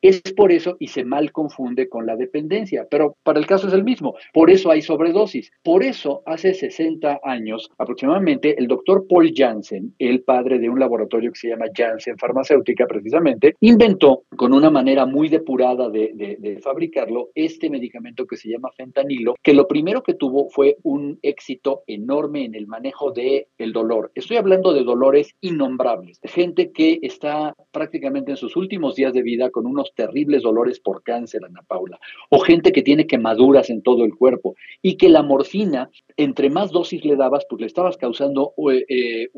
Es 0.00 0.20
por 0.36 0.52
eso 0.52 0.76
y 0.78 0.88
se 0.88 1.04
mal 1.04 1.32
confunde 1.32 1.88
con 1.88 2.06
la 2.06 2.16
dependencia, 2.16 2.86
pero 2.90 3.16
para 3.22 3.38
el 3.38 3.46
caso 3.46 3.68
es 3.68 3.74
el 3.74 3.84
mismo. 3.84 4.14
Por 4.32 4.50
eso 4.50 4.70
hay 4.70 4.82
sobredosis. 4.82 5.50
Por 5.62 5.82
eso 5.82 6.22
hace 6.26 6.54
60 6.54 7.20
años 7.22 7.70
aproximadamente 7.78 8.58
el 8.58 8.66
doctor 8.66 9.06
Paul 9.08 9.32
Janssen, 9.34 9.94
el 9.98 10.22
padre 10.22 10.58
de 10.58 10.68
un 10.68 10.78
laboratorio 10.78 11.32
que 11.32 11.38
se 11.38 11.48
llama 11.48 11.66
Janssen 11.74 12.18
Farmacéutica 12.18 12.86
precisamente, 12.86 13.54
inventó 13.60 14.24
con 14.36 14.52
una 14.52 14.70
manera 14.70 15.06
muy 15.06 15.28
depurada 15.28 15.88
de, 15.88 16.12
de 16.14 16.60
fabricarlo 16.60 17.30
este 17.34 17.70
medicamento 17.70 18.26
que 18.26 18.36
se 18.36 18.48
llama 18.48 18.70
fentanilo, 18.76 19.34
que 19.42 19.54
lo 19.54 19.66
primero 19.66 20.02
que 20.02 20.14
tuvo 20.14 20.48
fue 20.48 20.76
un 20.82 21.18
éxito 21.22 21.82
enorme 21.86 22.44
en 22.44 22.54
el 22.54 22.66
manejo 22.66 23.12
de 23.12 23.48
el 23.58 23.72
dolor. 23.72 24.10
Estoy 24.14 24.36
hablando 24.36 24.72
de 24.72 24.84
dolores 24.84 25.34
innombrables, 25.40 26.20
gente 26.22 26.72
que 26.72 26.98
está 27.02 27.54
prácticamente 27.72 28.32
en 28.32 28.36
sus 28.36 28.56
últimos 28.56 28.94
días 28.94 29.12
de 29.12 29.22
vida 29.22 29.39
con 29.48 29.64
unos 29.64 29.94
terribles 29.94 30.42
dolores 30.42 30.78
por 30.80 31.02
cáncer, 31.02 31.40
Ana 31.44 31.62
Paula, 31.66 31.98
o 32.28 32.40
gente 32.40 32.72
que 32.72 32.82
tiene 32.82 33.06
quemaduras 33.06 33.70
en 33.70 33.80
todo 33.80 34.04
el 34.04 34.14
cuerpo 34.14 34.56
y 34.82 34.96
que 34.96 35.08
la 35.08 35.22
morfina, 35.22 35.88
entre 36.18 36.50
más 36.50 36.70
dosis 36.70 37.02
le 37.04 37.16
dabas, 37.16 37.46
pues 37.48 37.60
le 37.60 37.66
estabas 37.66 37.96
causando 37.96 38.52
eh, 38.70 38.84
eh, 38.88 39.28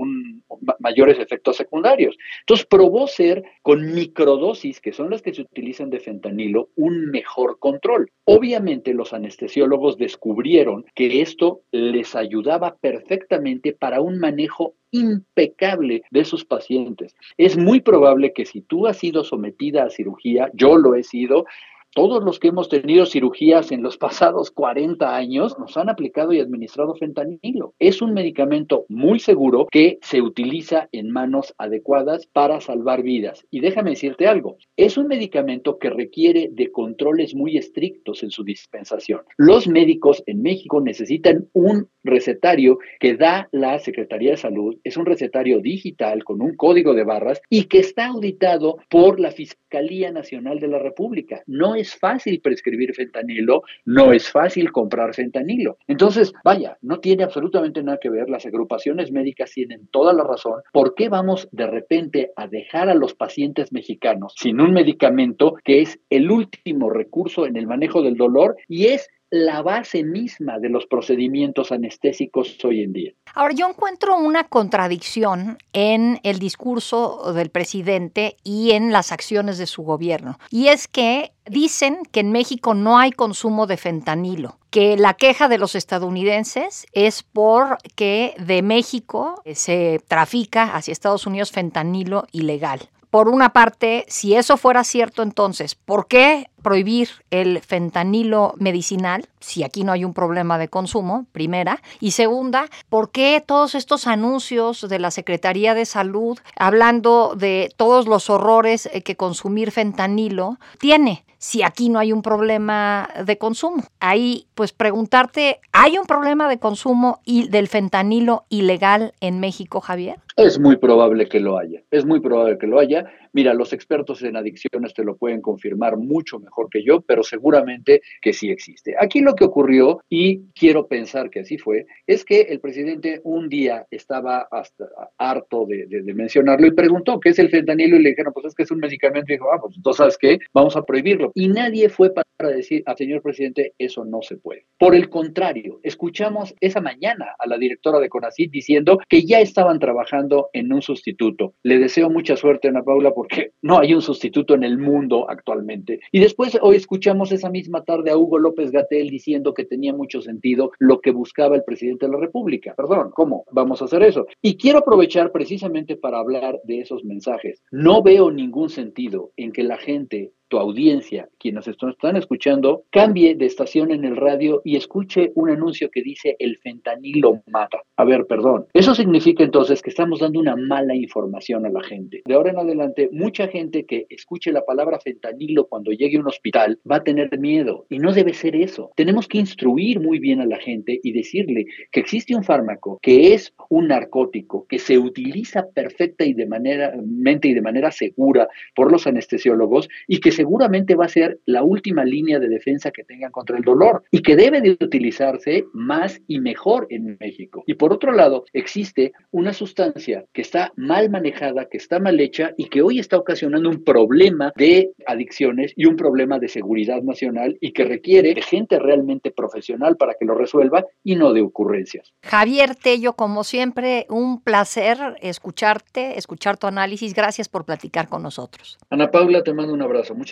mayores 0.81 1.21
efectos 1.21 1.57
secundarios. 1.57 2.17
Entonces 2.41 2.67
probó 2.67 3.07
ser 3.07 3.45
con 3.63 3.95
microdosis, 3.95 4.81
que 4.81 4.93
son 4.93 5.11
las 5.11 5.23
que 5.23 5.35
se 5.35 5.43
utilizan 5.43 5.91
de 5.91 6.01
fentanilo, 6.01 6.71
un 6.75 7.11
mejor 7.11 7.59
control. 7.61 8.11
Obviamente 8.25 8.95
los 8.95 9.13
anestesiólogos 9.13 9.99
descubrieron 9.99 10.85
que 10.95 11.21
esto 11.21 11.61
les 11.71 12.17
ayudaba 12.17 12.77
perfectamente 12.81 13.73
para 13.73 14.01
un 14.01 14.19
manejo 14.19 14.75
impecable 14.93 16.03
de 16.11 16.25
sus 16.25 16.45
pacientes. 16.45 17.17
Es 17.37 17.57
muy 17.57 17.81
probable 17.81 18.33
que 18.33 18.45
si 18.45 18.61
tú 18.61 18.87
has 18.87 18.99
sido 18.99 19.25
sometida 19.25 19.85
a 19.85 19.91
cirugía, 19.91 20.51
yo 20.55 20.77
lo 20.77 20.95
he 20.95 21.03
sido, 21.03 21.47
todos 21.95 22.25
los 22.25 22.39
que 22.39 22.49
hemos 22.49 22.69
tenido 22.69 23.05
cirugías 23.05 23.71
en 23.71 23.83
los 23.83 23.99
pasados 23.99 24.51
40 24.51 25.15
años 25.15 25.59
nos 25.59 25.77
han 25.77 25.91
aplicado 25.91 26.33
y 26.33 26.41
administrado 26.41 26.95
fentanilo. 26.95 27.75
Es 27.79 28.01
un 28.01 28.15
medicamento 28.15 28.87
muy 28.89 29.19
seguro 29.19 29.67
que 29.71 29.99
se 30.01 30.23
utiliza 30.23 30.89
en 30.93 31.11
manos 31.11 31.55
adecuadas 31.59 32.27
para 32.27 32.61
salvar 32.61 33.03
vidas. 33.03 33.45
Y 33.51 33.61
déjame 33.61 33.91
decirte 33.91 34.27
algo, 34.27 34.57
es 34.77 34.97
un 34.97 35.07
medicamento 35.07 35.79
que 35.79 35.91
requiere 35.91 36.49
de 36.51 36.73
controles 36.73 37.35
muy 37.35 37.59
estrictos 37.59 38.23
en 38.23 38.31
su 38.31 38.43
dispensación. 38.43 39.21
Los 39.37 39.69
médicos 39.69 40.23
en 40.27 40.43
México 40.43 40.81
necesitan 40.81 41.49
un 41.53 41.89
recetario 42.05 42.79
que 43.01 43.17
da 43.17 43.49
la 43.53 43.79
Secretaría 43.79 44.33
de 44.33 44.37
Salud. 44.39 44.77
Es 44.83 44.97
un 44.97 45.07
recetario 45.07 45.61
digital 45.61 46.25
con 46.25 46.41
un 46.41 46.57
código 46.57 46.95
de 46.95 47.05
barras 47.05 47.41
y 47.51 47.65
que 47.65 47.81
está 47.81 48.07
auditado 48.07 48.79
por 48.89 49.21
la 49.21 49.31
Fiscalía 49.31 50.11
Nacional 50.11 50.59
de 50.59 50.69
la 50.69 50.79
República. 50.79 51.43
No 51.47 51.75
es 51.83 51.95
fácil 51.95 52.41
prescribir 52.41 52.95
fentanilo, 52.95 53.63
no 53.85 54.13
es 54.13 54.31
fácil 54.31 54.73
comprar 54.73 55.15
fentanilo. 55.15 55.77
Entonces, 55.87 56.33
vaya, 56.45 56.79
no 56.81 56.99
tiene 56.99 57.25
absolutamente 57.25 57.83
nada 57.83 57.99
que 58.01 58.11
ver. 58.11 58.31
Las 58.31 58.47
agrupaciones 58.47 59.13
médicas 59.13 59.53
tienen 59.53 59.89
toda 59.89 60.13
la 60.13 60.25
razón. 60.25 60.63
¿Por 60.73 60.95
qué 60.95 61.09
vamos 61.09 61.49
de 61.53 61.67
repente 61.67 62.33
a 62.37 62.47
dejar 62.49 62.89
a 62.89 62.95
los 62.95 63.15
pacientes 63.15 63.73
mexicanos 63.73 64.35
sin 64.37 64.61
un 64.61 64.73
medicamento 64.73 65.55
que 65.65 65.83
es 65.83 66.01
el 66.11 66.31
último 66.31 66.91
recurso 66.91 67.47
en 67.47 67.57
el 67.57 67.67
manejo 67.67 68.03
del 68.03 68.17
dolor 68.17 68.57
y 68.69 68.87
es 68.87 69.09
la 69.33 69.63
base 69.63 70.05
misma 70.05 70.59
de 70.59 70.69
los 70.69 70.85
procedimientos 70.85 71.73
anestésicos 71.73 72.63
hoy 72.65 72.83
en 72.83 72.93
día. 72.93 73.13
Ahora, 73.35 73.55
yo 73.55 73.67
encuentro 73.67 74.19
una 74.19 74.45
contradicción 74.45 75.57
en 75.73 76.21
el 76.23 76.39
discurso 76.39 77.33
del 77.33 77.49
presidente 77.49 78.37
y 78.45 78.73
en 78.73 78.93
las 78.93 79.11
acciones 79.11 79.57
de 79.57 79.67
su 79.67 79.85
gobierno. 79.85 80.39
Y 80.51 80.67
es 80.67 80.87
que 80.87 81.33
dicen 81.47 82.01
que 82.13 82.21
en 82.21 82.31
México 82.31 82.75
no 82.75 82.99
hay 82.99 83.11
consumo 83.11 83.67
de 83.67 83.79
fentanilo, 83.79 84.59
que 84.69 84.99
la 84.99 85.15
queja 85.15 85.49
de 85.49 85.57
los 85.57 85.77
estadounidenses 85.77 86.87
es 86.93 87.23
porque 87.23 88.35
de 88.39 88.61
México 88.61 89.41
se 89.55 90.03
trafica 90.09 90.77
hacia 90.77 90.93
Estados 90.93 91.27
Unidos 91.27 91.53
fentanilo 91.53 92.27
ilegal 92.33 92.91
por 93.13 93.29
una 93.29 93.53
parte, 93.53 94.07
si 94.09 94.37
eso 94.37 94.57
fuera 94.57 94.85
cierto, 94.85 95.23
entonces, 95.23 95.75
¿por 95.75 96.09
qué 96.09 96.49
prohibir 96.63 97.11
el 97.31 97.61
fentanilo 97.61 98.55
medicinal 98.57 99.29
si 99.39 99.65
aquí 99.65 99.85
no 99.85 99.93
hay 99.93 100.07
un 100.07 100.15
problema 100.15 100.57
de 100.57 100.69
consumo? 100.69 101.27
Primera. 101.31 101.83
Y 102.01 102.13
segunda, 102.13 102.71
¿por 102.89 103.11
qué 103.11 103.45
todos 103.47 103.75
estos 103.75 104.07
anuncios 104.07 104.89
de 104.89 104.99
la 104.99 105.11
Secretaría 105.11 105.75
de 105.75 105.85
Salud 105.85 106.39
hablando 106.57 107.35
de 107.37 107.71
todos 107.77 108.07
los 108.07 108.31
horrores 108.31 108.89
eh, 108.91 109.03
que 109.03 109.15
consumir 109.15 109.73
fentanilo 109.73 110.59
tiene? 110.79 111.27
si 111.43 111.65
aquí 111.65 111.89
no 111.89 111.99
hay 111.99 112.13
un 112.13 112.23
problema 112.23 113.11
de 113.27 113.37
consumo. 113.37 113.83
Ahí, 113.99 114.47
pues 114.55 114.73
preguntarte, 114.73 115.59
¿hay 115.73 115.99
un 115.99 116.07
problema 116.07 116.49
de 116.49 116.61
consumo 116.61 117.19
y 117.25 117.49
del 117.49 117.67
fentanilo 117.67 118.45
ilegal 118.49 119.13
en 119.21 119.41
México, 119.41 119.81
Javier? 119.81 120.21
Es 120.37 120.59
muy 120.59 120.77
probable 120.77 121.29
que 121.29 121.41
lo 121.41 121.59
haya, 121.59 121.83
es 121.91 122.07
muy 122.07 122.21
probable 122.21 122.57
que 122.57 122.67
lo 122.67 122.79
haya. 122.79 123.05
Mira, 123.35 123.53
los 123.53 123.73
expertos 123.73 124.23
en 124.23 124.37
adicciones 124.37 124.95
te 124.95 125.05
lo 125.05 125.17
pueden 125.17 125.43
confirmar 125.43 125.97
mucho 125.99 126.39
mejor 126.39 126.69
que 126.71 126.83
yo, 126.83 127.03
pero 127.03 127.23
seguramente 127.23 128.01
que 128.21 128.33
sí 128.33 128.51
existe. 128.51 128.95
Aquí 128.99 129.21
lo 129.21 129.35
que 129.35 129.45
ocurrió, 129.45 130.01
y 130.09 130.45
quiero 130.55 130.87
pensar 130.87 131.29
que 131.31 131.41
así 131.41 131.59
fue, 131.59 131.87
es 132.07 132.25
que 132.25 132.43
el 132.43 132.61
presidente 132.61 133.21
un 133.25 133.49
día 133.49 133.87
estaba 133.91 134.49
hasta 134.51 134.87
harto 135.19 135.67
de, 135.67 135.87
mencionarlo 136.15 136.67
y 136.67 136.73
preguntó 136.73 137.21
qué 137.21 137.31
es 137.31 137.39
el 137.39 137.51
fentanilo 137.51 137.97
y 137.97 138.03
le 138.03 138.11
dijeron, 138.11 138.33
pues 138.33 138.47
es 138.47 138.55
que 138.55 138.63
es 138.63 138.71
un 138.71 138.79
medicamento 138.79 139.33
y 139.33 139.37
dijo, 139.37 139.53
ah, 139.53 139.61
pues 139.61 139.77
entonces, 139.77 139.99
¿sabes 139.99 140.19
qué? 140.19 140.39
Vamos 140.55 140.77
a 140.77 140.83
prohibirlo. 140.83 141.33
Y 141.35 141.49
nadie 141.49 141.89
fue 141.89 142.11
para 142.13 142.51
decir 142.51 142.83
al 142.87 142.97
señor 142.97 143.23
presidente, 143.23 143.75
eso 143.79 144.05
no 144.05 144.23
se 144.23 144.37
puede. 144.37 144.67
Por 144.79 144.95
el 144.95 145.09
contrario, 145.09 145.81
escuchamos 145.83 146.55
esa 146.61 146.81
mañana 146.81 147.35
a 147.39 147.47
la 147.47 147.59
directora 147.59 147.99
de 148.01 148.09
CONACYT 148.09 148.51
diciendo 148.51 148.99
que 149.09 149.25
ya 149.25 149.41
estaban 149.41 149.79
trabajando 149.79 150.22
en 150.53 150.73
un 150.73 150.83
sustituto. 150.83 151.55
Le 151.63 151.79
deseo 151.79 152.11
mucha 152.11 152.37
suerte, 152.37 152.69
Ana 152.69 152.83
Paula, 152.83 153.13
porque 153.13 153.53
no 153.63 153.79
hay 153.79 153.95
un 153.95 154.03
sustituto 154.03 154.55
en 154.55 154.65
el 154.65 154.79
mundo 154.79 155.29
actualmente. 155.29 156.01
Y 156.11 156.21
después 156.21 156.59
hoy 156.61 156.77
escuchamos 156.77 157.33
esa 157.33 157.51
misma 157.51 157.85
tarde 157.85 158.11
a 158.11 158.17
Hugo 158.17 158.39
López 158.39 158.71
Gatel 158.71 159.11
diciendo 159.11 159.55
que 159.55 159.65
tenía 159.65 159.93
mucho 159.93 160.21
sentido 160.21 160.73
lo 160.79 161.01
que 161.01 161.11
buscaba 161.11 161.57
el 161.57 161.65
presidente 161.65 162.07
de 162.07 162.13
la 162.13 162.19
República. 162.19 162.75
Perdón, 162.77 163.11
¿cómo 163.15 163.45
vamos 163.51 163.83
a 163.83 163.87
hacer 163.87 164.03
eso? 164.03 164.27
Y 164.41 164.57
quiero 164.57 164.79
aprovechar 164.79 165.33
precisamente 165.33 165.97
para 165.97 166.19
hablar 166.19 166.61
de 166.65 166.81
esos 166.81 167.05
mensajes. 167.05 167.63
No 167.71 168.03
veo 168.03 168.31
ningún 168.31 168.69
sentido 168.69 169.33
en 169.37 169.53
que 169.53 169.63
la 169.63 169.79
gente 169.79 170.33
tu 170.53 170.59
audiencia, 170.59 171.31
quienes 171.39 171.67
están 171.67 172.17
escuchando, 172.17 172.85
cambie 172.91 173.35
de 173.35 173.47
estación 173.47 173.91
en 173.91 174.05
el 174.05 174.17
radio 174.19 174.61
y 174.67 174.77
escuche 174.77 175.33
un 175.35 175.49
anuncio 175.49 175.91
que 175.91 176.03
dice 176.03 176.37
el 176.39 176.59
fentanilo 176.59 177.41
mata. 177.47 177.81
A 177.97 178.05
ver, 178.05 178.27
perdón. 178.27 178.67
Eso 178.75 178.95
significa 178.95 179.45
entonces 179.45 179.81
que 179.81 179.89
estamos 179.89 180.21
dando 180.21 180.39
una 180.39 180.55
mala 180.55 180.95
información 180.95 181.65
a 181.65 181.71
la 181.71 181.83
gente. 181.83 182.21
De 182.27 182.35
ahora 182.35 182.51
en 182.51 182.59
adelante, 182.59 183.09
mucha 183.13 183.49
gente 183.49 183.87
que 183.87 184.05
escuche 184.11 184.53
la 184.53 184.67
palabra 184.67 185.01
fentanilo 185.01 185.69
cuando 185.69 185.91
llegue 185.91 186.19
a 186.19 186.21
un 186.21 186.29
hospital 186.29 186.79
va 186.91 186.97
a 186.97 187.03
tener 187.03 187.31
miedo 187.39 187.87
y 187.89 187.99
no 187.99 188.13
debe 188.13 188.35
ser 188.35 188.55
eso. 188.55 188.91
Tenemos 188.95 189.29
que 189.29 189.39
instruir 189.39 190.01
muy 190.01 190.19
bien 190.19 190.43
a 190.43 190.47
la 190.47 190.59
gente 190.59 191.01
y 191.03 191.13
decirle 191.13 191.65
que 191.91 192.01
existe 192.01 192.37
un 192.37 192.45
fármaco 192.45 192.99
que 193.01 193.33
es 193.33 193.55
un 193.71 193.89
narcótico 193.89 194.67
que 194.69 194.79
se 194.79 194.99
utiliza 194.99 195.71
perfecta 195.75 196.27
y 196.27 196.35
de 196.35 196.47
manera 196.47 196.93
mente 197.03 197.49
y 197.49 197.55
de 197.55 197.63
manera 197.63 197.91
segura 197.91 198.49
por 198.75 198.93
los 198.93 199.07
anestesiólogos 199.07 199.89
y 200.07 200.21
que 200.21 200.31
se 200.31 200.42
seguramente 200.43 200.97
va 200.97 201.05
a 201.05 201.09
ser 201.09 201.39
la 201.47 201.63
última 201.63 202.05
línea 202.05 202.41
de 202.41 202.49
defensa 202.49 202.91
que 202.91 203.05
tengan 203.05 203.31
contra 203.31 203.57
el 203.57 203.63
dolor 203.63 204.03
y 204.11 204.23
que 204.23 204.35
debe 204.35 204.61
de 204.61 204.73
utilizarse 204.73 205.67
más 205.73 206.21
y 206.27 206.41
mejor 206.41 206.89
en 206.91 207.17
México. 207.21 207.63
Y 207.65 207.75
por 207.75 207.93
otro 207.93 208.11
lado, 208.11 208.45
existe 208.53 209.13
una 209.31 209.53
sustancia 209.53 210.25
que 210.33 210.43
está 210.43 210.73
mal 210.75 211.11
manejada, 211.11 211.67
que 211.71 211.77
está 211.77 212.01
mal 212.01 212.19
hecha 212.19 212.55
y 212.57 212.65
que 212.71 212.83
hoy 212.83 212.99
está 212.99 213.19
ocasionando 213.19 213.69
un 213.69 213.85
problema 213.85 214.53
de 214.57 214.91
adicciones 215.07 215.75
y 215.77 215.87
un 215.87 215.95
problema 215.95 216.41
de 216.41 216.49
seguridad 216.49 217.03
nacional 217.03 217.57
y 217.61 217.73
que 217.73 217.85
requiere 217.85 218.35
de 218.35 218.43
gente 218.43 218.81
realmente 218.81 219.31
profesional 219.31 219.97
para 219.97 220.15
que 220.19 220.25
lo 220.25 220.35
resuelva 220.35 220.85
y 221.05 221.15
no 221.15 221.33
de 221.33 221.43
ocurrencias. 221.43 222.13
Javier 222.25 222.75
Tello, 222.75 223.13
como 223.13 223.45
siempre, 223.45 224.07
un 224.09 224.43
placer 224.43 224.99
escucharte, 225.21 226.19
escuchar 226.19 226.57
tu 226.57 226.67
análisis. 226.67 227.15
Gracias 227.15 227.49
por 227.49 227.65
platicar 227.65 228.09
con 228.09 228.25
nosotros. 228.25 228.79
Ana 228.91 229.09
Paula, 229.13 229.45
te 229.45 229.55
mando 229.55 229.73
un 229.73 229.83
abrazo. 229.83 230.17
Muchas 230.17 230.32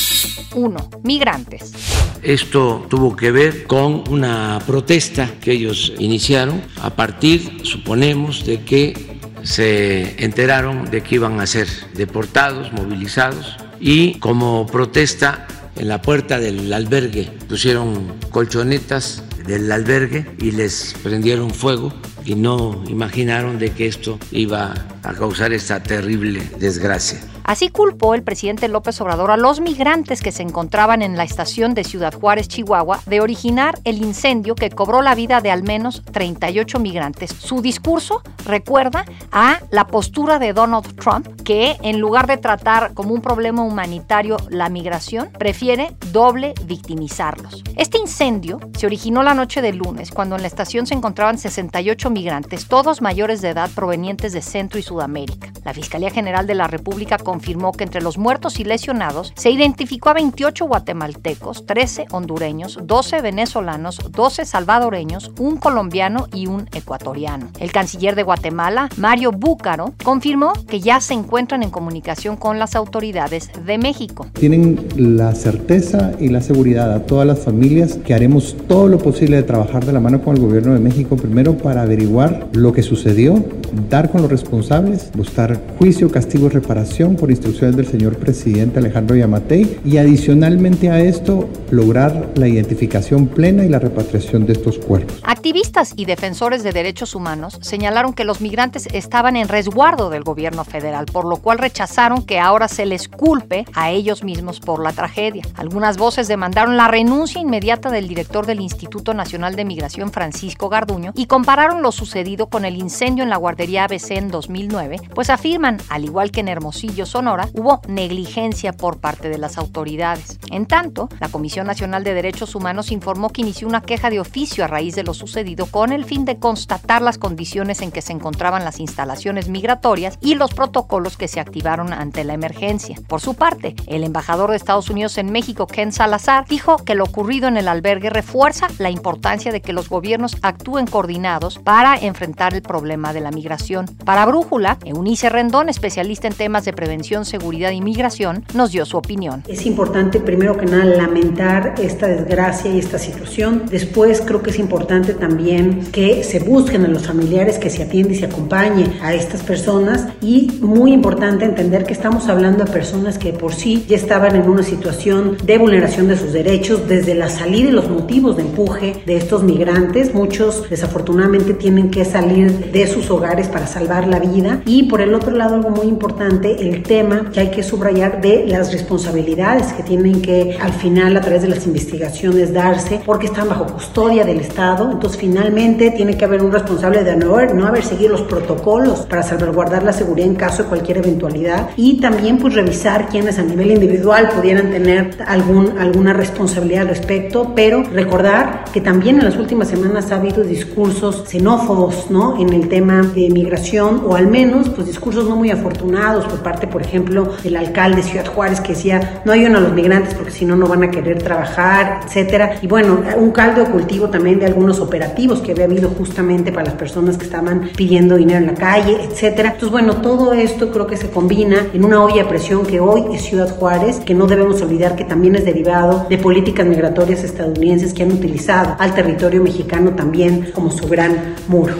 1. 0.53 0.89
Migrantes. 1.03 1.73
Esto 2.21 2.85
tuvo 2.89 3.15
que 3.15 3.31
ver 3.31 3.63
con 3.63 4.03
una 4.09 4.59
protesta 4.65 5.29
que 5.41 5.53
ellos 5.53 5.93
iniciaron 5.97 6.61
a 6.81 6.91
partir, 6.91 7.61
suponemos, 7.63 8.45
de 8.45 8.61
que 8.61 9.19
se 9.43 10.23
enteraron 10.23 10.89
de 10.91 11.01
que 11.01 11.15
iban 11.15 11.39
a 11.39 11.47
ser 11.47 11.67
deportados, 11.95 12.71
movilizados 12.73 13.57
y 13.79 14.19
como 14.19 14.67
protesta 14.67 15.47
en 15.75 15.87
la 15.87 16.01
puerta 16.01 16.39
del 16.39 16.71
albergue 16.71 17.31
pusieron 17.47 18.13
colchonetas 18.29 19.23
del 19.47 19.71
albergue 19.71 20.25
y 20.39 20.51
les 20.51 20.95
prendieron 21.01 21.49
fuego 21.49 21.91
y 22.23 22.35
no 22.35 22.83
imaginaron 22.87 23.57
de 23.57 23.71
que 23.71 23.87
esto 23.87 24.19
iba 24.31 24.73
a 25.01 25.13
causar 25.13 25.53
esta 25.53 25.81
terrible 25.81 26.41
desgracia. 26.59 27.19
Así 27.43 27.69
culpó 27.69 28.13
el 28.15 28.23
presidente 28.23 28.67
López 28.67 28.99
Obrador 29.01 29.31
a 29.31 29.37
los 29.37 29.59
migrantes 29.59 30.21
que 30.21 30.31
se 30.31 30.43
encontraban 30.43 31.01
en 31.01 31.17
la 31.17 31.23
estación 31.23 31.73
de 31.73 31.83
Ciudad 31.83 32.13
Juárez, 32.13 32.47
Chihuahua, 32.47 33.01
de 33.05 33.21
originar 33.21 33.79
el 33.83 33.97
incendio 33.97 34.55
que 34.55 34.69
cobró 34.69 35.01
la 35.01 35.15
vida 35.15 35.41
de 35.41 35.51
al 35.51 35.63
menos 35.63 36.03
38 36.11 36.79
migrantes. 36.79 37.31
Su 37.31 37.61
discurso 37.61 38.21
recuerda 38.45 39.05
a 39.31 39.59
la 39.69 39.87
postura 39.87 40.39
de 40.39 40.53
Donald 40.53 40.95
Trump, 40.95 41.27
que 41.43 41.77
en 41.81 41.99
lugar 41.99 42.27
de 42.27 42.37
tratar 42.37 42.93
como 42.93 43.13
un 43.13 43.21
problema 43.21 43.63
humanitario 43.63 44.37
la 44.49 44.69
migración, 44.69 45.29
prefiere 45.37 45.95
doble 46.11 46.53
victimizarlos. 46.65 47.63
Este 47.75 47.97
incendio 47.97 48.59
se 48.77 48.85
originó 48.85 49.23
la 49.23 49.33
noche 49.33 49.61
del 49.61 49.77
lunes, 49.77 50.11
cuando 50.11 50.35
en 50.35 50.41
la 50.41 50.47
estación 50.47 50.85
se 50.85 50.93
encontraban 50.93 51.37
68 51.37 52.09
migrantes, 52.09 52.67
todos 52.67 53.01
mayores 53.01 53.41
de 53.41 53.49
edad 53.49 53.69
provenientes 53.73 54.33
de 54.33 54.41
Centro 54.41 54.79
y 54.79 54.83
Sudamérica. 54.83 55.51
La 55.63 55.73
Fiscalía 55.73 56.09
General 56.09 56.47
de 56.47 56.55
la 56.55 56.67
República 56.67 57.17
confirmó 57.31 57.71
que 57.71 57.85
entre 57.85 58.01
los 58.01 58.17
muertos 58.17 58.59
y 58.59 58.65
lesionados 58.65 59.31
se 59.37 59.51
identificó 59.51 60.09
a 60.09 60.15
28 60.15 60.65
guatemaltecos, 60.65 61.65
13 61.65 62.07
hondureños, 62.11 62.77
12 62.83 63.21
venezolanos, 63.21 64.01
12 64.11 64.43
salvadoreños, 64.43 65.31
un 65.39 65.55
colombiano 65.55 66.27
y 66.33 66.47
un 66.47 66.67
ecuatoriano. 66.73 67.47
El 67.61 67.71
canciller 67.71 68.15
de 68.15 68.23
Guatemala, 68.23 68.89
Mario 68.97 69.31
Búcaro, 69.31 69.93
confirmó 70.03 70.51
que 70.67 70.81
ya 70.81 70.99
se 70.99 71.13
encuentran 71.13 71.63
en 71.63 71.69
comunicación 71.69 72.35
con 72.35 72.59
las 72.59 72.75
autoridades 72.75 73.49
de 73.65 73.77
México. 73.77 74.27
Tienen 74.33 74.89
la 74.97 75.33
certeza 75.33 76.11
y 76.19 76.27
la 76.27 76.41
seguridad 76.41 76.93
a 76.93 77.05
todas 77.05 77.25
las 77.25 77.39
familias 77.39 77.97
que 78.03 78.13
haremos 78.13 78.57
todo 78.67 78.89
lo 78.89 78.97
posible 78.97 79.37
de 79.37 79.43
trabajar 79.43 79.85
de 79.85 79.93
la 79.93 80.01
mano 80.01 80.21
con 80.21 80.35
el 80.35 80.41
gobierno 80.41 80.73
de 80.73 80.81
México, 80.81 81.15
primero 81.15 81.57
para 81.57 81.83
averiguar 81.83 82.49
lo 82.51 82.73
que 82.73 82.83
sucedió, 82.83 83.41
dar 83.89 84.11
con 84.11 84.21
los 84.21 84.29
responsables, 84.29 85.11
buscar 85.15 85.61
juicio, 85.79 86.11
castigo 86.11 86.47
y 86.47 86.49
reparación 86.49 87.15
por 87.21 87.29
instrucciones 87.29 87.77
del 87.77 87.85
señor 87.85 88.17
presidente 88.17 88.79
Alejandro 88.79 89.15
Yamatei 89.15 89.79
y 89.85 89.97
adicionalmente 89.97 90.89
a 90.89 90.99
esto 90.99 91.47
lograr 91.69 92.31
la 92.33 92.47
identificación 92.47 93.27
plena 93.27 93.63
y 93.63 93.69
la 93.69 93.77
repatriación 93.77 94.47
de 94.47 94.53
estos 94.53 94.79
cuerpos. 94.79 95.21
Activistas 95.23 95.93
y 95.95 96.05
defensores 96.05 96.63
de 96.63 96.71
derechos 96.71 97.13
humanos 97.13 97.59
señalaron 97.61 98.13
que 98.13 98.25
los 98.25 98.41
migrantes 98.41 98.87
estaban 98.91 99.35
en 99.35 99.47
resguardo 99.49 100.09
del 100.09 100.23
gobierno 100.23 100.63
federal, 100.65 101.05
por 101.05 101.25
lo 101.25 101.37
cual 101.37 101.59
rechazaron 101.59 102.23
que 102.25 102.39
ahora 102.39 102.67
se 102.67 102.87
les 102.87 103.07
culpe 103.07 103.65
a 103.75 103.91
ellos 103.91 104.23
mismos 104.23 104.59
por 104.59 104.81
la 104.81 104.91
tragedia. 104.91 105.43
Algunas 105.55 105.97
voces 105.97 106.27
demandaron 106.27 106.75
la 106.75 106.87
renuncia 106.87 107.39
inmediata 107.39 107.91
del 107.91 108.07
director 108.07 108.47
del 108.47 108.61
Instituto 108.61 109.13
Nacional 109.13 109.55
de 109.55 109.65
Migración, 109.65 110.11
Francisco 110.11 110.69
Garduño, 110.69 111.11
y 111.15 111.27
compararon 111.27 111.83
lo 111.83 111.91
sucedido 111.91 112.47
con 112.47 112.65
el 112.65 112.77
incendio 112.77 113.23
en 113.23 113.29
la 113.29 113.37
guardería 113.37 113.83
ABC 113.83 114.11
en 114.11 114.29
2009, 114.29 114.97
pues 115.13 115.29
afirman, 115.29 115.77
al 115.89 116.03
igual 116.03 116.31
que 116.31 116.39
en 116.39 116.47
Hermosillo, 116.47 117.05
Sonora, 117.11 117.49
hubo 117.51 117.81
negligencia 117.89 118.71
por 118.71 119.01
parte 119.01 119.27
de 119.27 119.37
las 119.37 119.57
autoridades. 119.57 120.39
En 120.49 120.65
tanto, 120.65 121.09
la 121.19 121.27
Comisión 121.27 121.67
Nacional 121.67 122.05
de 122.05 122.13
Derechos 122.13 122.55
Humanos 122.55 122.89
informó 122.89 123.31
que 123.31 123.41
inició 123.41 123.67
una 123.67 123.81
queja 123.81 124.09
de 124.09 124.21
oficio 124.21 124.63
a 124.63 124.67
raíz 124.67 124.95
de 124.95 125.03
lo 125.03 125.13
sucedido 125.13 125.65
con 125.65 125.91
el 125.91 126.05
fin 126.05 126.23
de 126.23 126.39
constatar 126.39 127.01
las 127.01 127.17
condiciones 127.17 127.81
en 127.81 127.91
que 127.91 128.01
se 128.01 128.13
encontraban 128.13 128.63
las 128.63 128.79
instalaciones 128.79 129.49
migratorias 129.49 130.17
y 130.21 130.35
los 130.35 130.53
protocolos 130.53 131.17
que 131.17 131.27
se 131.27 131.41
activaron 131.41 131.91
ante 131.91 132.23
la 132.23 132.33
emergencia. 132.33 132.95
Por 133.09 133.19
su 133.19 133.33
parte, 133.33 133.75
el 133.87 134.05
embajador 134.05 134.49
de 134.49 134.55
Estados 134.55 134.89
Unidos 134.89 135.17
en 135.17 135.33
México, 135.33 135.67
Ken 135.67 135.91
Salazar, 135.91 136.45
dijo 136.47 136.77
que 136.77 136.95
lo 136.95 137.03
ocurrido 137.03 137.49
en 137.49 137.57
el 137.57 137.67
albergue 137.67 138.09
refuerza 138.09 138.67
la 138.77 138.89
importancia 138.89 139.51
de 139.51 139.61
que 139.61 139.73
los 139.73 139.89
gobiernos 139.89 140.37
actúen 140.43 140.87
coordinados 140.87 141.59
para 141.59 141.97
enfrentar 141.97 142.53
el 142.53 142.61
problema 142.61 143.11
de 143.11 143.19
la 143.19 143.31
migración. 143.31 143.87
Para 144.05 144.25
Brújula, 144.25 144.77
Eunice 144.85 145.27
Rendón, 145.27 145.67
especialista 145.67 146.29
en 146.29 146.35
temas 146.35 146.63
de 146.63 146.71
prevención 146.71 147.00
Seguridad 147.01 147.71
y 147.71 147.81
Migración, 147.81 148.45
nos 148.53 148.71
dio 148.71 148.85
su 148.85 148.95
opinión. 148.95 149.43
Es 149.47 149.65
importante, 149.65 150.19
primero 150.19 150.55
que 150.55 150.65
nada, 150.65 150.85
lamentar 150.85 151.75
esta 151.81 152.07
desgracia 152.07 152.71
y 152.71 152.77
esta 152.77 152.99
situación. 152.99 153.63
Después, 153.69 154.21
creo 154.21 154.43
que 154.43 154.51
es 154.51 154.59
importante 154.59 155.13
también 155.15 155.87
que 155.91 156.23
se 156.23 156.39
busquen 156.39 156.85
a 156.85 156.87
los 156.87 157.07
familiares, 157.07 157.57
que 157.57 157.69
se 157.69 157.83
atiende 157.83 158.13
y 158.13 158.17
se 158.17 158.25
acompañe 158.25 158.85
a 159.01 159.13
estas 159.13 159.41
personas. 159.41 160.07
Y 160.21 160.59
muy 160.61 160.93
importante 160.93 161.45
entender 161.45 161.85
que 161.85 161.93
estamos 161.93 162.29
hablando 162.29 162.65
de 162.65 162.71
personas 162.71 163.17
que 163.17 163.33
por 163.33 163.53
sí 163.53 163.83
ya 163.87 163.95
estaban 163.95 164.35
en 164.35 164.47
una 164.47 164.63
situación 164.63 165.37
de 165.43 165.57
vulneración 165.57 166.07
de 166.07 166.17
sus 166.17 166.33
derechos 166.33 166.87
desde 166.87 167.15
la 167.15 167.29
salida 167.29 167.69
y 167.69 167.71
los 167.71 167.89
motivos 167.89 168.37
de 168.37 168.43
empuje 168.43 169.01
de 169.05 169.17
estos 169.17 169.43
migrantes. 169.43 170.13
Muchos, 170.13 170.69
desafortunadamente, 170.69 171.55
tienen 171.55 171.89
que 171.89 172.05
salir 172.05 172.71
de 172.71 172.85
sus 172.85 173.09
hogares 173.09 173.47
para 173.47 173.65
salvar 173.65 174.07
la 174.07 174.19
vida. 174.19 174.61
Y 174.65 174.83
por 174.83 175.01
el 175.01 175.15
otro 175.15 175.31
lado, 175.31 175.55
algo 175.55 175.71
muy 175.71 175.87
importante, 175.87 176.61
el 176.61 176.83
tema 176.91 177.31
que 177.31 177.39
hay 177.39 177.51
que 177.51 177.63
subrayar 177.63 178.19
de 178.19 178.45
las 178.47 178.73
responsabilidades 178.73 179.71
que 179.71 179.81
tienen 179.81 180.21
que 180.21 180.57
al 180.59 180.73
final 180.73 181.15
a 181.15 181.21
través 181.21 181.41
de 181.41 181.47
las 181.47 181.65
investigaciones 181.65 182.51
darse 182.53 182.99
porque 183.05 183.27
están 183.27 183.47
bajo 183.47 183.65
custodia 183.65 184.25
del 184.25 184.41
Estado. 184.41 184.91
Entonces 184.91 185.17
finalmente 185.17 185.91
tiene 185.91 186.17
que 186.17 186.25
haber 186.25 186.43
un 186.43 186.51
responsable 186.51 187.05
de 187.05 187.15
no 187.15 187.35
haber, 187.35 187.55
no 187.55 187.65
haber 187.65 187.85
seguido 187.85 188.11
los 188.11 188.23
protocolos 188.23 189.05
para 189.05 189.23
salvaguardar 189.23 189.83
la 189.83 189.93
seguridad 189.93 190.27
en 190.27 190.35
caso 190.35 190.63
de 190.63 190.69
cualquier 190.69 190.97
eventualidad 190.97 191.69
y 191.77 192.01
también 192.01 192.37
pues 192.39 192.55
revisar 192.55 193.07
quienes 193.07 193.39
a 193.39 193.43
nivel 193.43 193.71
individual 193.71 194.27
pudieran 194.35 194.69
tener 194.71 195.15
algún, 195.25 195.77
alguna 195.79 196.11
responsabilidad 196.11 196.81
al 196.81 196.89
respecto, 196.89 197.53
pero 197.55 197.83
recordar 197.83 198.65
que 198.73 198.81
también 198.81 199.17
en 199.19 199.23
las 199.23 199.37
últimas 199.37 199.69
semanas 199.69 200.11
ha 200.11 200.17
habido 200.17 200.43
discursos 200.43 201.23
xenófobos 201.25 202.11
¿no? 202.11 202.37
en 202.37 202.51
el 202.51 202.67
tema 202.67 203.01
de 203.01 203.29
migración 203.29 204.03
o 204.05 204.17
al 204.17 204.27
menos 204.27 204.67
pues 204.67 204.87
discursos 204.87 205.29
no 205.29 205.37
muy 205.37 205.51
afortunados 205.51 206.25
por 206.25 206.39
parte 206.43 206.67
por 206.67 206.80
ejemplo, 206.81 207.31
el 207.43 207.55
alcalde 207.55 207.97
de 207.97 208.03
Ciudad 208.03 208.25
Juárez 208.25 208.61
que 208.61 208.73
decía, 208.73 209.21
no 209.25 209.31
ayuden 209.31 209.55
a 209.55 209.59
los 209.59 209.73
migrantes 209.73 210.13
porque 210.13 210.31
si 210.31 210.45
no, 210.45 210.55
no 210.55 210.67
van 210.67 210.83
a 210.83 210.91
querer 210.91 211.21
trabajar, 211.21 212.01
etcétera. 212.05 212.57
Y 212.61 212.67
bueno, 212.67 213.01
un 213.17 213.31
caldo 213.31 213.63
de 213.63 213.71
cultivo 213.71 214.09
también 214.09 214.39
de 214.39 214.45
algunos 214.45 214.79
operativos 214.79 215.41
que 215.41 215.51
había 215.51 215.65
habido 215.65 215.89
justamente 215.89 216.51
para 216.51 216.65
las 216.65 216.75
personas 216.75 217.17
que 217.17 217.25
estaban 217.25 217.69
pidiendo 217.75 218.15
dinero 218.15 218.39
en 218.39 218.47
la 218.47 218.53
calle, 218.53 218.97
etcétera. 219.03 219.49
Entonces, 219.49 219.71
bueno, 219.71 219.97
todo 219.97 220.33
esto 220.33 220.71
creo 220.71 220.87
que 220.87 220.97
se 220.97 221.09
combina 221.09 221.67
en 221.73 221.85
una 221.85 222.03
olla 222.03 222.23
de 222.23 222.29
presión 222.29 222.65
que 222.65 222.79
hoy 222.79 223.03
es 223.13 223.23
Ciudad 223.23 223.49
Juárez, 223.57 223.99
que 223.99 224.13
no 224.13 224.27
debemos 224.27 224.61
olvidar 224.61 224.95
que 224.95 225.05
también 225.05 225.35
es 225.35 225.45
derivado 225.45 226.05
de 226.09 226.17
políticas 226.17 226.65
migratorias 226.65 227.23
estadounidenses 227.23 227.93
que 227.93 228.03
han 228.03 228.11
utilizado 228.11 228.75
al 228.79 228.93
territorio 228.93 229.41
mexicano 229.41 229.91
también 229.91 230.51
como 230.53 230.71
su 230.71 230.87
gran 230.87 231.35
muro. 231.47 231.75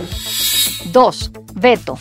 2. 0.92 1.32
Veto. 1.56 1.98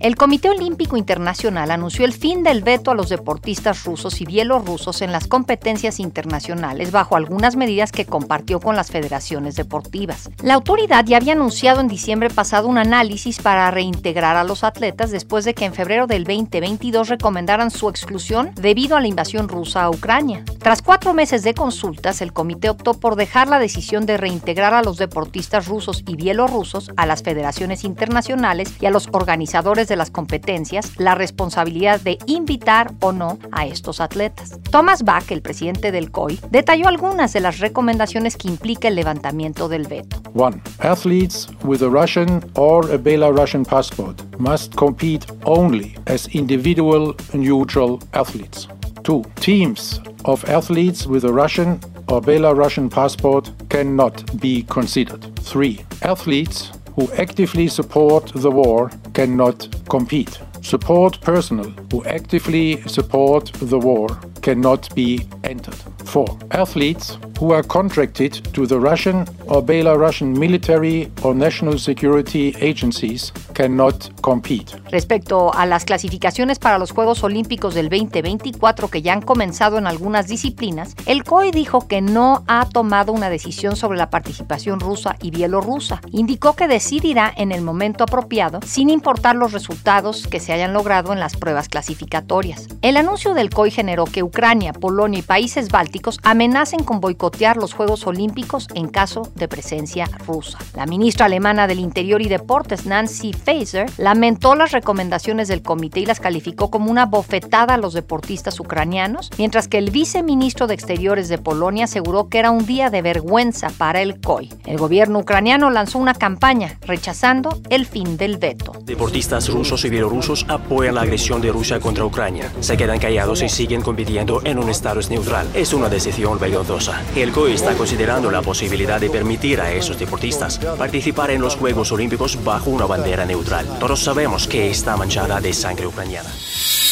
El 0.00 0.14
Comité 0.14 0.48
Olímpico 0.48 0.96
Internacional 0.96 1.72
anunció 1.72 2.04
el 2.04 2.12
fin 2.12 2.44
del 2.44 2.62
veto 2.62 2.92
a 2.92 2.94
los 2.94 3.08
deportistas 3.08 3.82
rusos 3.82 4.20
y 4.20 4.26
bielorrusos 4.26 5.02
en 5.02 5.10
las 5.10 5.26
competencias 5.26 5.98
internacionales 5.98 6.92
bajo 6.92 7.16
algunas 7.16 7.56
medidas 7.56 7.90
que 7.90 8.06
compartió 8.06 8.60
con 8.60 8.76
las 8.76 8.92
federaciones 8.92 9.56
deportivas. 9.56 10.30
La 10.40 10.54
autoridad 10.54 11.04
ya 11.04 11.16
había 11.16 11.32
anunciado 11.32 11.80
en 11.80 11.88
diciembre 11.88 12.30
pasado 12.30 12.68
un 12.68 12.78
análisis 12.78 13.42
para 13.42 13.68
reintegrar 13.72 14.36
a 14.36 14.44
los 14.44 14.62
atletas 14.62 15.10
después 15.10 15.44
de 15.44 15.54
que 15.54 15.64
en 15.64 15.74
febrero 15.74 16.06
del 16.06 16.22
2022 16.22 17.08
recomendaran 17.08 17.72
su 17.72 17.88
exclusión 17.88 18.52
debido 18.54 18.96
a 18.96 19.00
la 19.00 19.08
invasión 19.08 19.48
rusa 19.48 19.82
a 19.82 19.90
Ucrania. 19.90 20.44
Tras 20.60 20.80
cuatro 20.80 21.12
meses 21.12 21.42
de 21.42 21.54
consultas, 21.54 22.22
el 22.22 22.32
comité 22.32 22.70
optó 22.70 22.94
por 22.94 23.16
dejar 23.16 23.48
la 23.48 23.58
decisión 23.58 24.06
de 24.06 24.16
reintegrar 24.16 24.74
a 24.74 24.82
los 24.82 24.96
deportistas 24.96 25.66
rusos 25.66 26.04
y 26.06 26.14
bielorrusos 26.14 26.92
a 26.96 27.04
las 27.04 27.24
federaciones 27.24 27.82
internacionales 27.82 28.72
y 28.80 28.86
a 28.86 28.90
los 28.90 29.08
organizadores 29.10 29.87
de 29.88 29.96
las 29.96 30.10
competencias 30.10 30.92
la 30.98 31.14
responsabilidad 31.14 32.00
de 32.00 32.18
invitar 32.26 32.92
o 33.00 33.12
no 33.12 33.38
a 33.52 33.66
estos 33.66 34.00
atletas. 34.00 34.58
Thomas 34.70 35.02
Bach, 35.02 35.30
el 35.30 35.42
presidente 35.42 35.92
del 35.92 36.10
COI, 36.10 36.38
detalló 36.50 36.88
algunas 36.88 37.32
de 37.32 37.40
las 37.40 37.58
recomendaciones 37.58 38.36
que 38.36 38.48
implica 38.48 38.88
el 38.88 38.94
levantamiento 38.94 39.68
del 39.68 39.86
veto. 39.86 40.20
1. 40.34 40.60
Athletes 40.80 41.48
with 41.64 41.82
a 41.82 41.88
Russian 41.88 42.44
or 42.54 42.90
a 42.92 42.98
Belarusian 42.98 43.64
passport 43.64 44.22
must 44.38 44.74
compete 44.76 45.26
only 45.44 45.96
as 46.06 46.28
individual 46.34 47.14
neutral 47.32 47.98
athletes. 48.12 48.68
2. 49.04 49.22
Teams 49.40 50.00
of 50.24 50.44
athletes 50.48 51.06
with 51.06 51.24
a 51.24 51.32
Russian 51.32 51.80
or 52.08 52.20
Belarusian 52.20 52.90
passport 52.90 53.50
cannot 53.68 54.38
be 54.40 54.64
considered. 54.64 55.24
3. 55.42 55.84
Athletes 56.02 56.72
who 56.98 57.08
actively 57.12 57.68
support 57.68 58.32
the 58.34 58.50
war 58.50 58.90
cannot 59.14 59.68
compete. 59.88 60.40
Support 60.62 61.20
personnel 61.20 61.70
who 61.92 62.04
actively 62.04 62.82
support 62.88 63.52
the 63.60 63.78
war 63.78 64.08
cannot 64.42 64.92
be 64.96 65.20
entered. 65.44 65.76
4. 66.04 66.26
Athletes 66.50 67.16
who 67.40 67.52
are 67.52 67.62
contracted 67.62 68.32
to 68.52 68.66
the 68.66 68.78
Russian 68.78 69.24
or 69.46 69.62
Belarusian 69.62 70.36
military 70.36 71.10
or 71.22 71.34
national 71.34 71.78
security 71.78 72.54
agencies 72.60 73.32
cannot 73.54 74.10
compete. 74.20 74.74
Respecto 74.90 75.52
a 75.54 75.66
las 75.66 75.84
clasificaciones 75.84 76.58
para 76.58 76.78
los 76.78 76.90
Juegos 76.90 77.22
Olímpicos 77.22 77.74
del 77.74 77.88
2024 77.88 78.88
que 78.88 79.02
ya 79.02 79.12
han 79.12 79.22
comenzado 79.22 79.78
en 79.78 79.86
algunas 79.86 80.26
disciplinas, 80.26 80.94
el 81.06 81.24
COI 81.24 81.50
dijo 81.50 81.86
que 81.86 82.00
no 82.00 82.44
ha 82.48 82.68
tomado 82.68 83.12
una 83.12 83.30
decisión 83.30 83.76
sobre 83.76 83.98
la 83.98 84.10
participación 84.10 84.80
rusa 84.80 85.16
y 85.20 85.30
bielorrusa. 85.30 86.00
Indicó 86.10 86.54
que 86.54 86.68
decidirá 86.68 87.32
en 87.36 87.52
el 87.52 87.62
momento 87.62 88.04
apropiado, 88.04 88.60
sin 88.64 88.90
importar 88.90 89.36
los 89.36 89.52
resultados 89.52 90.26
que 90.26 90.40
se 90.40 90.52
hayan 90.52 90.72
logrado 90.72 91.12
en 91.12 91.20
las 91.20 91.36
pruebas 91.36 91.68
clasificatorias. 91.68 92.68
El 92.82 92.96
anuncio 92.96 93.34
del 93.34 93.50
COI 93.50 93.70
generó 93.70 94.04
que 94.04 94.22
Ucrania, 94.22 94.72
Polonia 94.72 95.20
y 95.20 95.22
países 95.22 95.68
bálticos 95.68 96.18
amenacen 96.22 96.82
con 96.84 97.00
boicotear 97.00 97.27
los 97.56 97.72
Juegos 97.72 98.06
Olímpicos 98.06 98.66
en 98.74 98.88
caso 98.88 99.22
de 99.34 99.48
presencia 99.48 100.08
rusa. 100.26 100.58
La 100.74 100.86
ministra 100.86 101.26
alemana 101.26 101.66
del 101.66 101.78
Interior 101.78 102.20
y 102.20 102.28
Deportes, 102.28 102.84
Nancy 102.84 103.32
Faeser, 103.32 103.90
lamentó 103.96 104.54
las 104.54 104.72
recomendaciones 104.72 105.48
del 105.48 105.62
comité 105.62 106.00
y 106.00 106.06
las 106.06 106.20
calificó 106.20 106.70
como 106.70 106.90
una 106.90 107.06
bofetada 107.06 107.74
a 107.74 107.78
los 107.78 107.94
deportistas 107.94 108.58
ucranianos, 108.58 109.30
mientras 109.38 109.68
que 109.68 109.78
el 109.78 109.90
viceministro 109.90 110.66
de 110.66 110.74
Exteriores 110.74 111.28
de 111.28 111.38
Polonia 111.38 111.84
aseguró 111.84 112.28
que 112.28 112.38
era 112.38 112.50
un 112.50 112.66
día 112.66 112.90
de 112.90 113.02
vergüenza 113.02 113.70
para 113.70 114.02
el 114.02 114.20
COI. 114.20 114.52
El 114.66 114.76
gobierno 114.76 115.20
ucraniano 115.20 115.70
lanzó 115.70 115.98
una 115.98 116.14
campaña 116.14 116.78
rechazando 116.82 117.60
el 117.70 117.86
fin 117.86 118.16
del 118.16 118.38
veto. 118.38 118.72
Deportistas 118.82 119.48
rusos 119.48 119.84
y 119.84 119.90
bielorrusos 119.90 120.44
apoyan 120.48 120.96
la 120.96 121.02
agresión 121.02 121.40
de 121.40 121.52
Rusia 121.52 121.78
contra 121.78 122.04
Ucrania. 122.04 122.52
Se 122.60 122.76
quedan 122.76 122.98
callados 122.98 123.42
y 123.42 123.48
siguen 123.48 123.80
compitiendo 123.80 124.40
en 124.44 124.58
un 124.58 124.68
estado 124.68 124.88
neutral. 125.10 125.46
Es 125.54 125.72
una 125.72 125.88
decisión 125.88 126.38
vergonzosa. 126.38 127.00
El 127.18 127.32
COI 127.32 127.54
está 127.54 127.74
considerando 127.74 128.30
la 128.30 128.42
posibilidad 128.42 129.00
de 129.00 129.10
permitir 129.10 129.60
a 129.60 129.72
esos 129.72 129.98
deportistas 129.98 130.58
participar 130.78 131.32
en 131.32 131.40
los 131.40 131.56
Juegos 131.56 131.90
Olímpicos 131.90 132.38
bajo 132.44 132.70
una 132.70 132.86
bandera 132.86 133.26
neutral. 133.26 133.66
Todos 133.80 134.04
sabemos 134.04 134.46
que 134.46 134.70
está 134.70 134.96
manchada 134.96 135.40
de 135.40 135.52
sangre 135.52 135.88
ucraniana. 135.88 136.30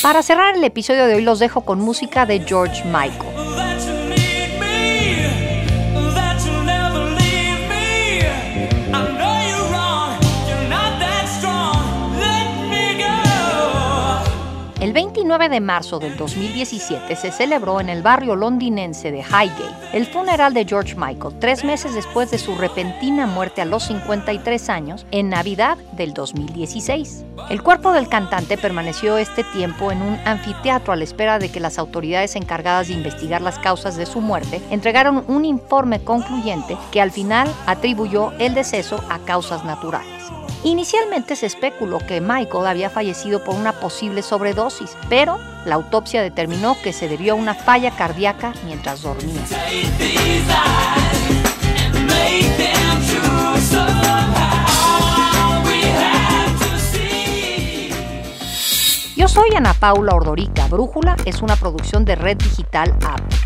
Para 0.03 0.25
cerrar 0.25 0.57
el 0.57 0.65
episodio 0.65 1.07
de 1.07 1.15
hoy 1.15 1.23
los 1.23 1.39
dejo 1.39 1.61
con 1.61 1.81
música 1.81 2.27
de 2.27 2.41
George 2.41 2.83
Michael. 2.87 3.76
El 15.37 15.41
29 15.41 15.61
de 15.61 15.67
marzo 15.67 15.99
del 15.99 16.17
2017 16.17 17.15
se 17.15 17.31
celebró 17.31 17.79
en 17.79 17.91
el 17.91 18.01
barrio 18.01 18.37
londinense 18.37 19.13
de 19.13 19.19
Highgate 19.19 19.75
el 19.93 20.07
funeral 20.07 20.55
de 20.55 20.65
George 20.65 20.95
Michael, 20.97 21.35
tres 21.39 21.63
meses 21.63 21.93
después 21.93 22.31
de 22.31 22.39
su 22.39 22.55
repentina 22.55 23.27
muerte 23.27 23.61
a 23.61 23.67
los 23.67 23.83
53 23.83 24.71
años 24.71 25.05
en 25.11 25.29
Navidad 25.29 25.77
del 25.93 26.15
2016. 26.15 27.27
El 27.51 27.63
cuerpo 27.63 27.93
del 27.93 28.09
cantante 28.09 28.57
permaneció 28.57 29.19
este 29.19 29.45
tiempo 29.45 29.93
en 29.93 30.01
un 30.01 30.15
anfiteatro 30.25 30.95
a 30.95 30.97
la 30.97 31.05
espera 31.05 31.39
de 31.39 31.51
que 31.51 31.61
las 31.61 31.79
autoridades 31.79 32.35
encargadas 32.35 32.89
de 32.89 32.95
investigar 32.95 33.43
las 33.43 33.59
causas 33.59 33.99
de 33.99 34.07
su 34.07 34.23
muerte 34.23 34.63
entregaron 34.71 35.23
un 35.29 35.45
informe 35.45 36.03
concluyente 36.03 36.79
que 36.91 37.03
al 37.03 37.11
final 37.11 37.47
atribuyó 37.67 38.33
el 38.39 38.55
deceso 38.55 39.05
a 39.11 39.19
causas 39.19 39.67
naturales. 39.67 40.33
Inicialmente 40.67 41.37
se 41.37 41.47
especuló 41.47 42.01
que 42.01 42.21
Michael 42.21 42.67
había 42.67 42.91
fallecido 42.91 43.45
por 43.45 43.55
una 43.55 43.71
posible 43.73 44.21
sobredosis, 44.21 44.97
pero 45.09 45.39
la 45.65 45.77
autopsia 45.77 46.23
determinó 46.23 46.77
que 46.83 46.93
se 46.93 47.07
debió 47.07 47.35
a 47.35 47.37
una 47.37 47.55
falla 47.55 47.93
cardíaca 47.93 48.53
mientras 48.65 49.03
dormía. 49.03 49.43
Yo 59.15 59.29
soy 59.29 59.51
Ana 59.55 59.73
Paula 59.73 60.17
Ordorica. 60.17 60.67
Brújula 60.67 61.15
es 61.25 61.43
una 61.43 61.55
producción 61.55 62.05
de 62.05 62.17
Red 62.17 62.39
Digital 62.39 62.93
App. 63.07 63.46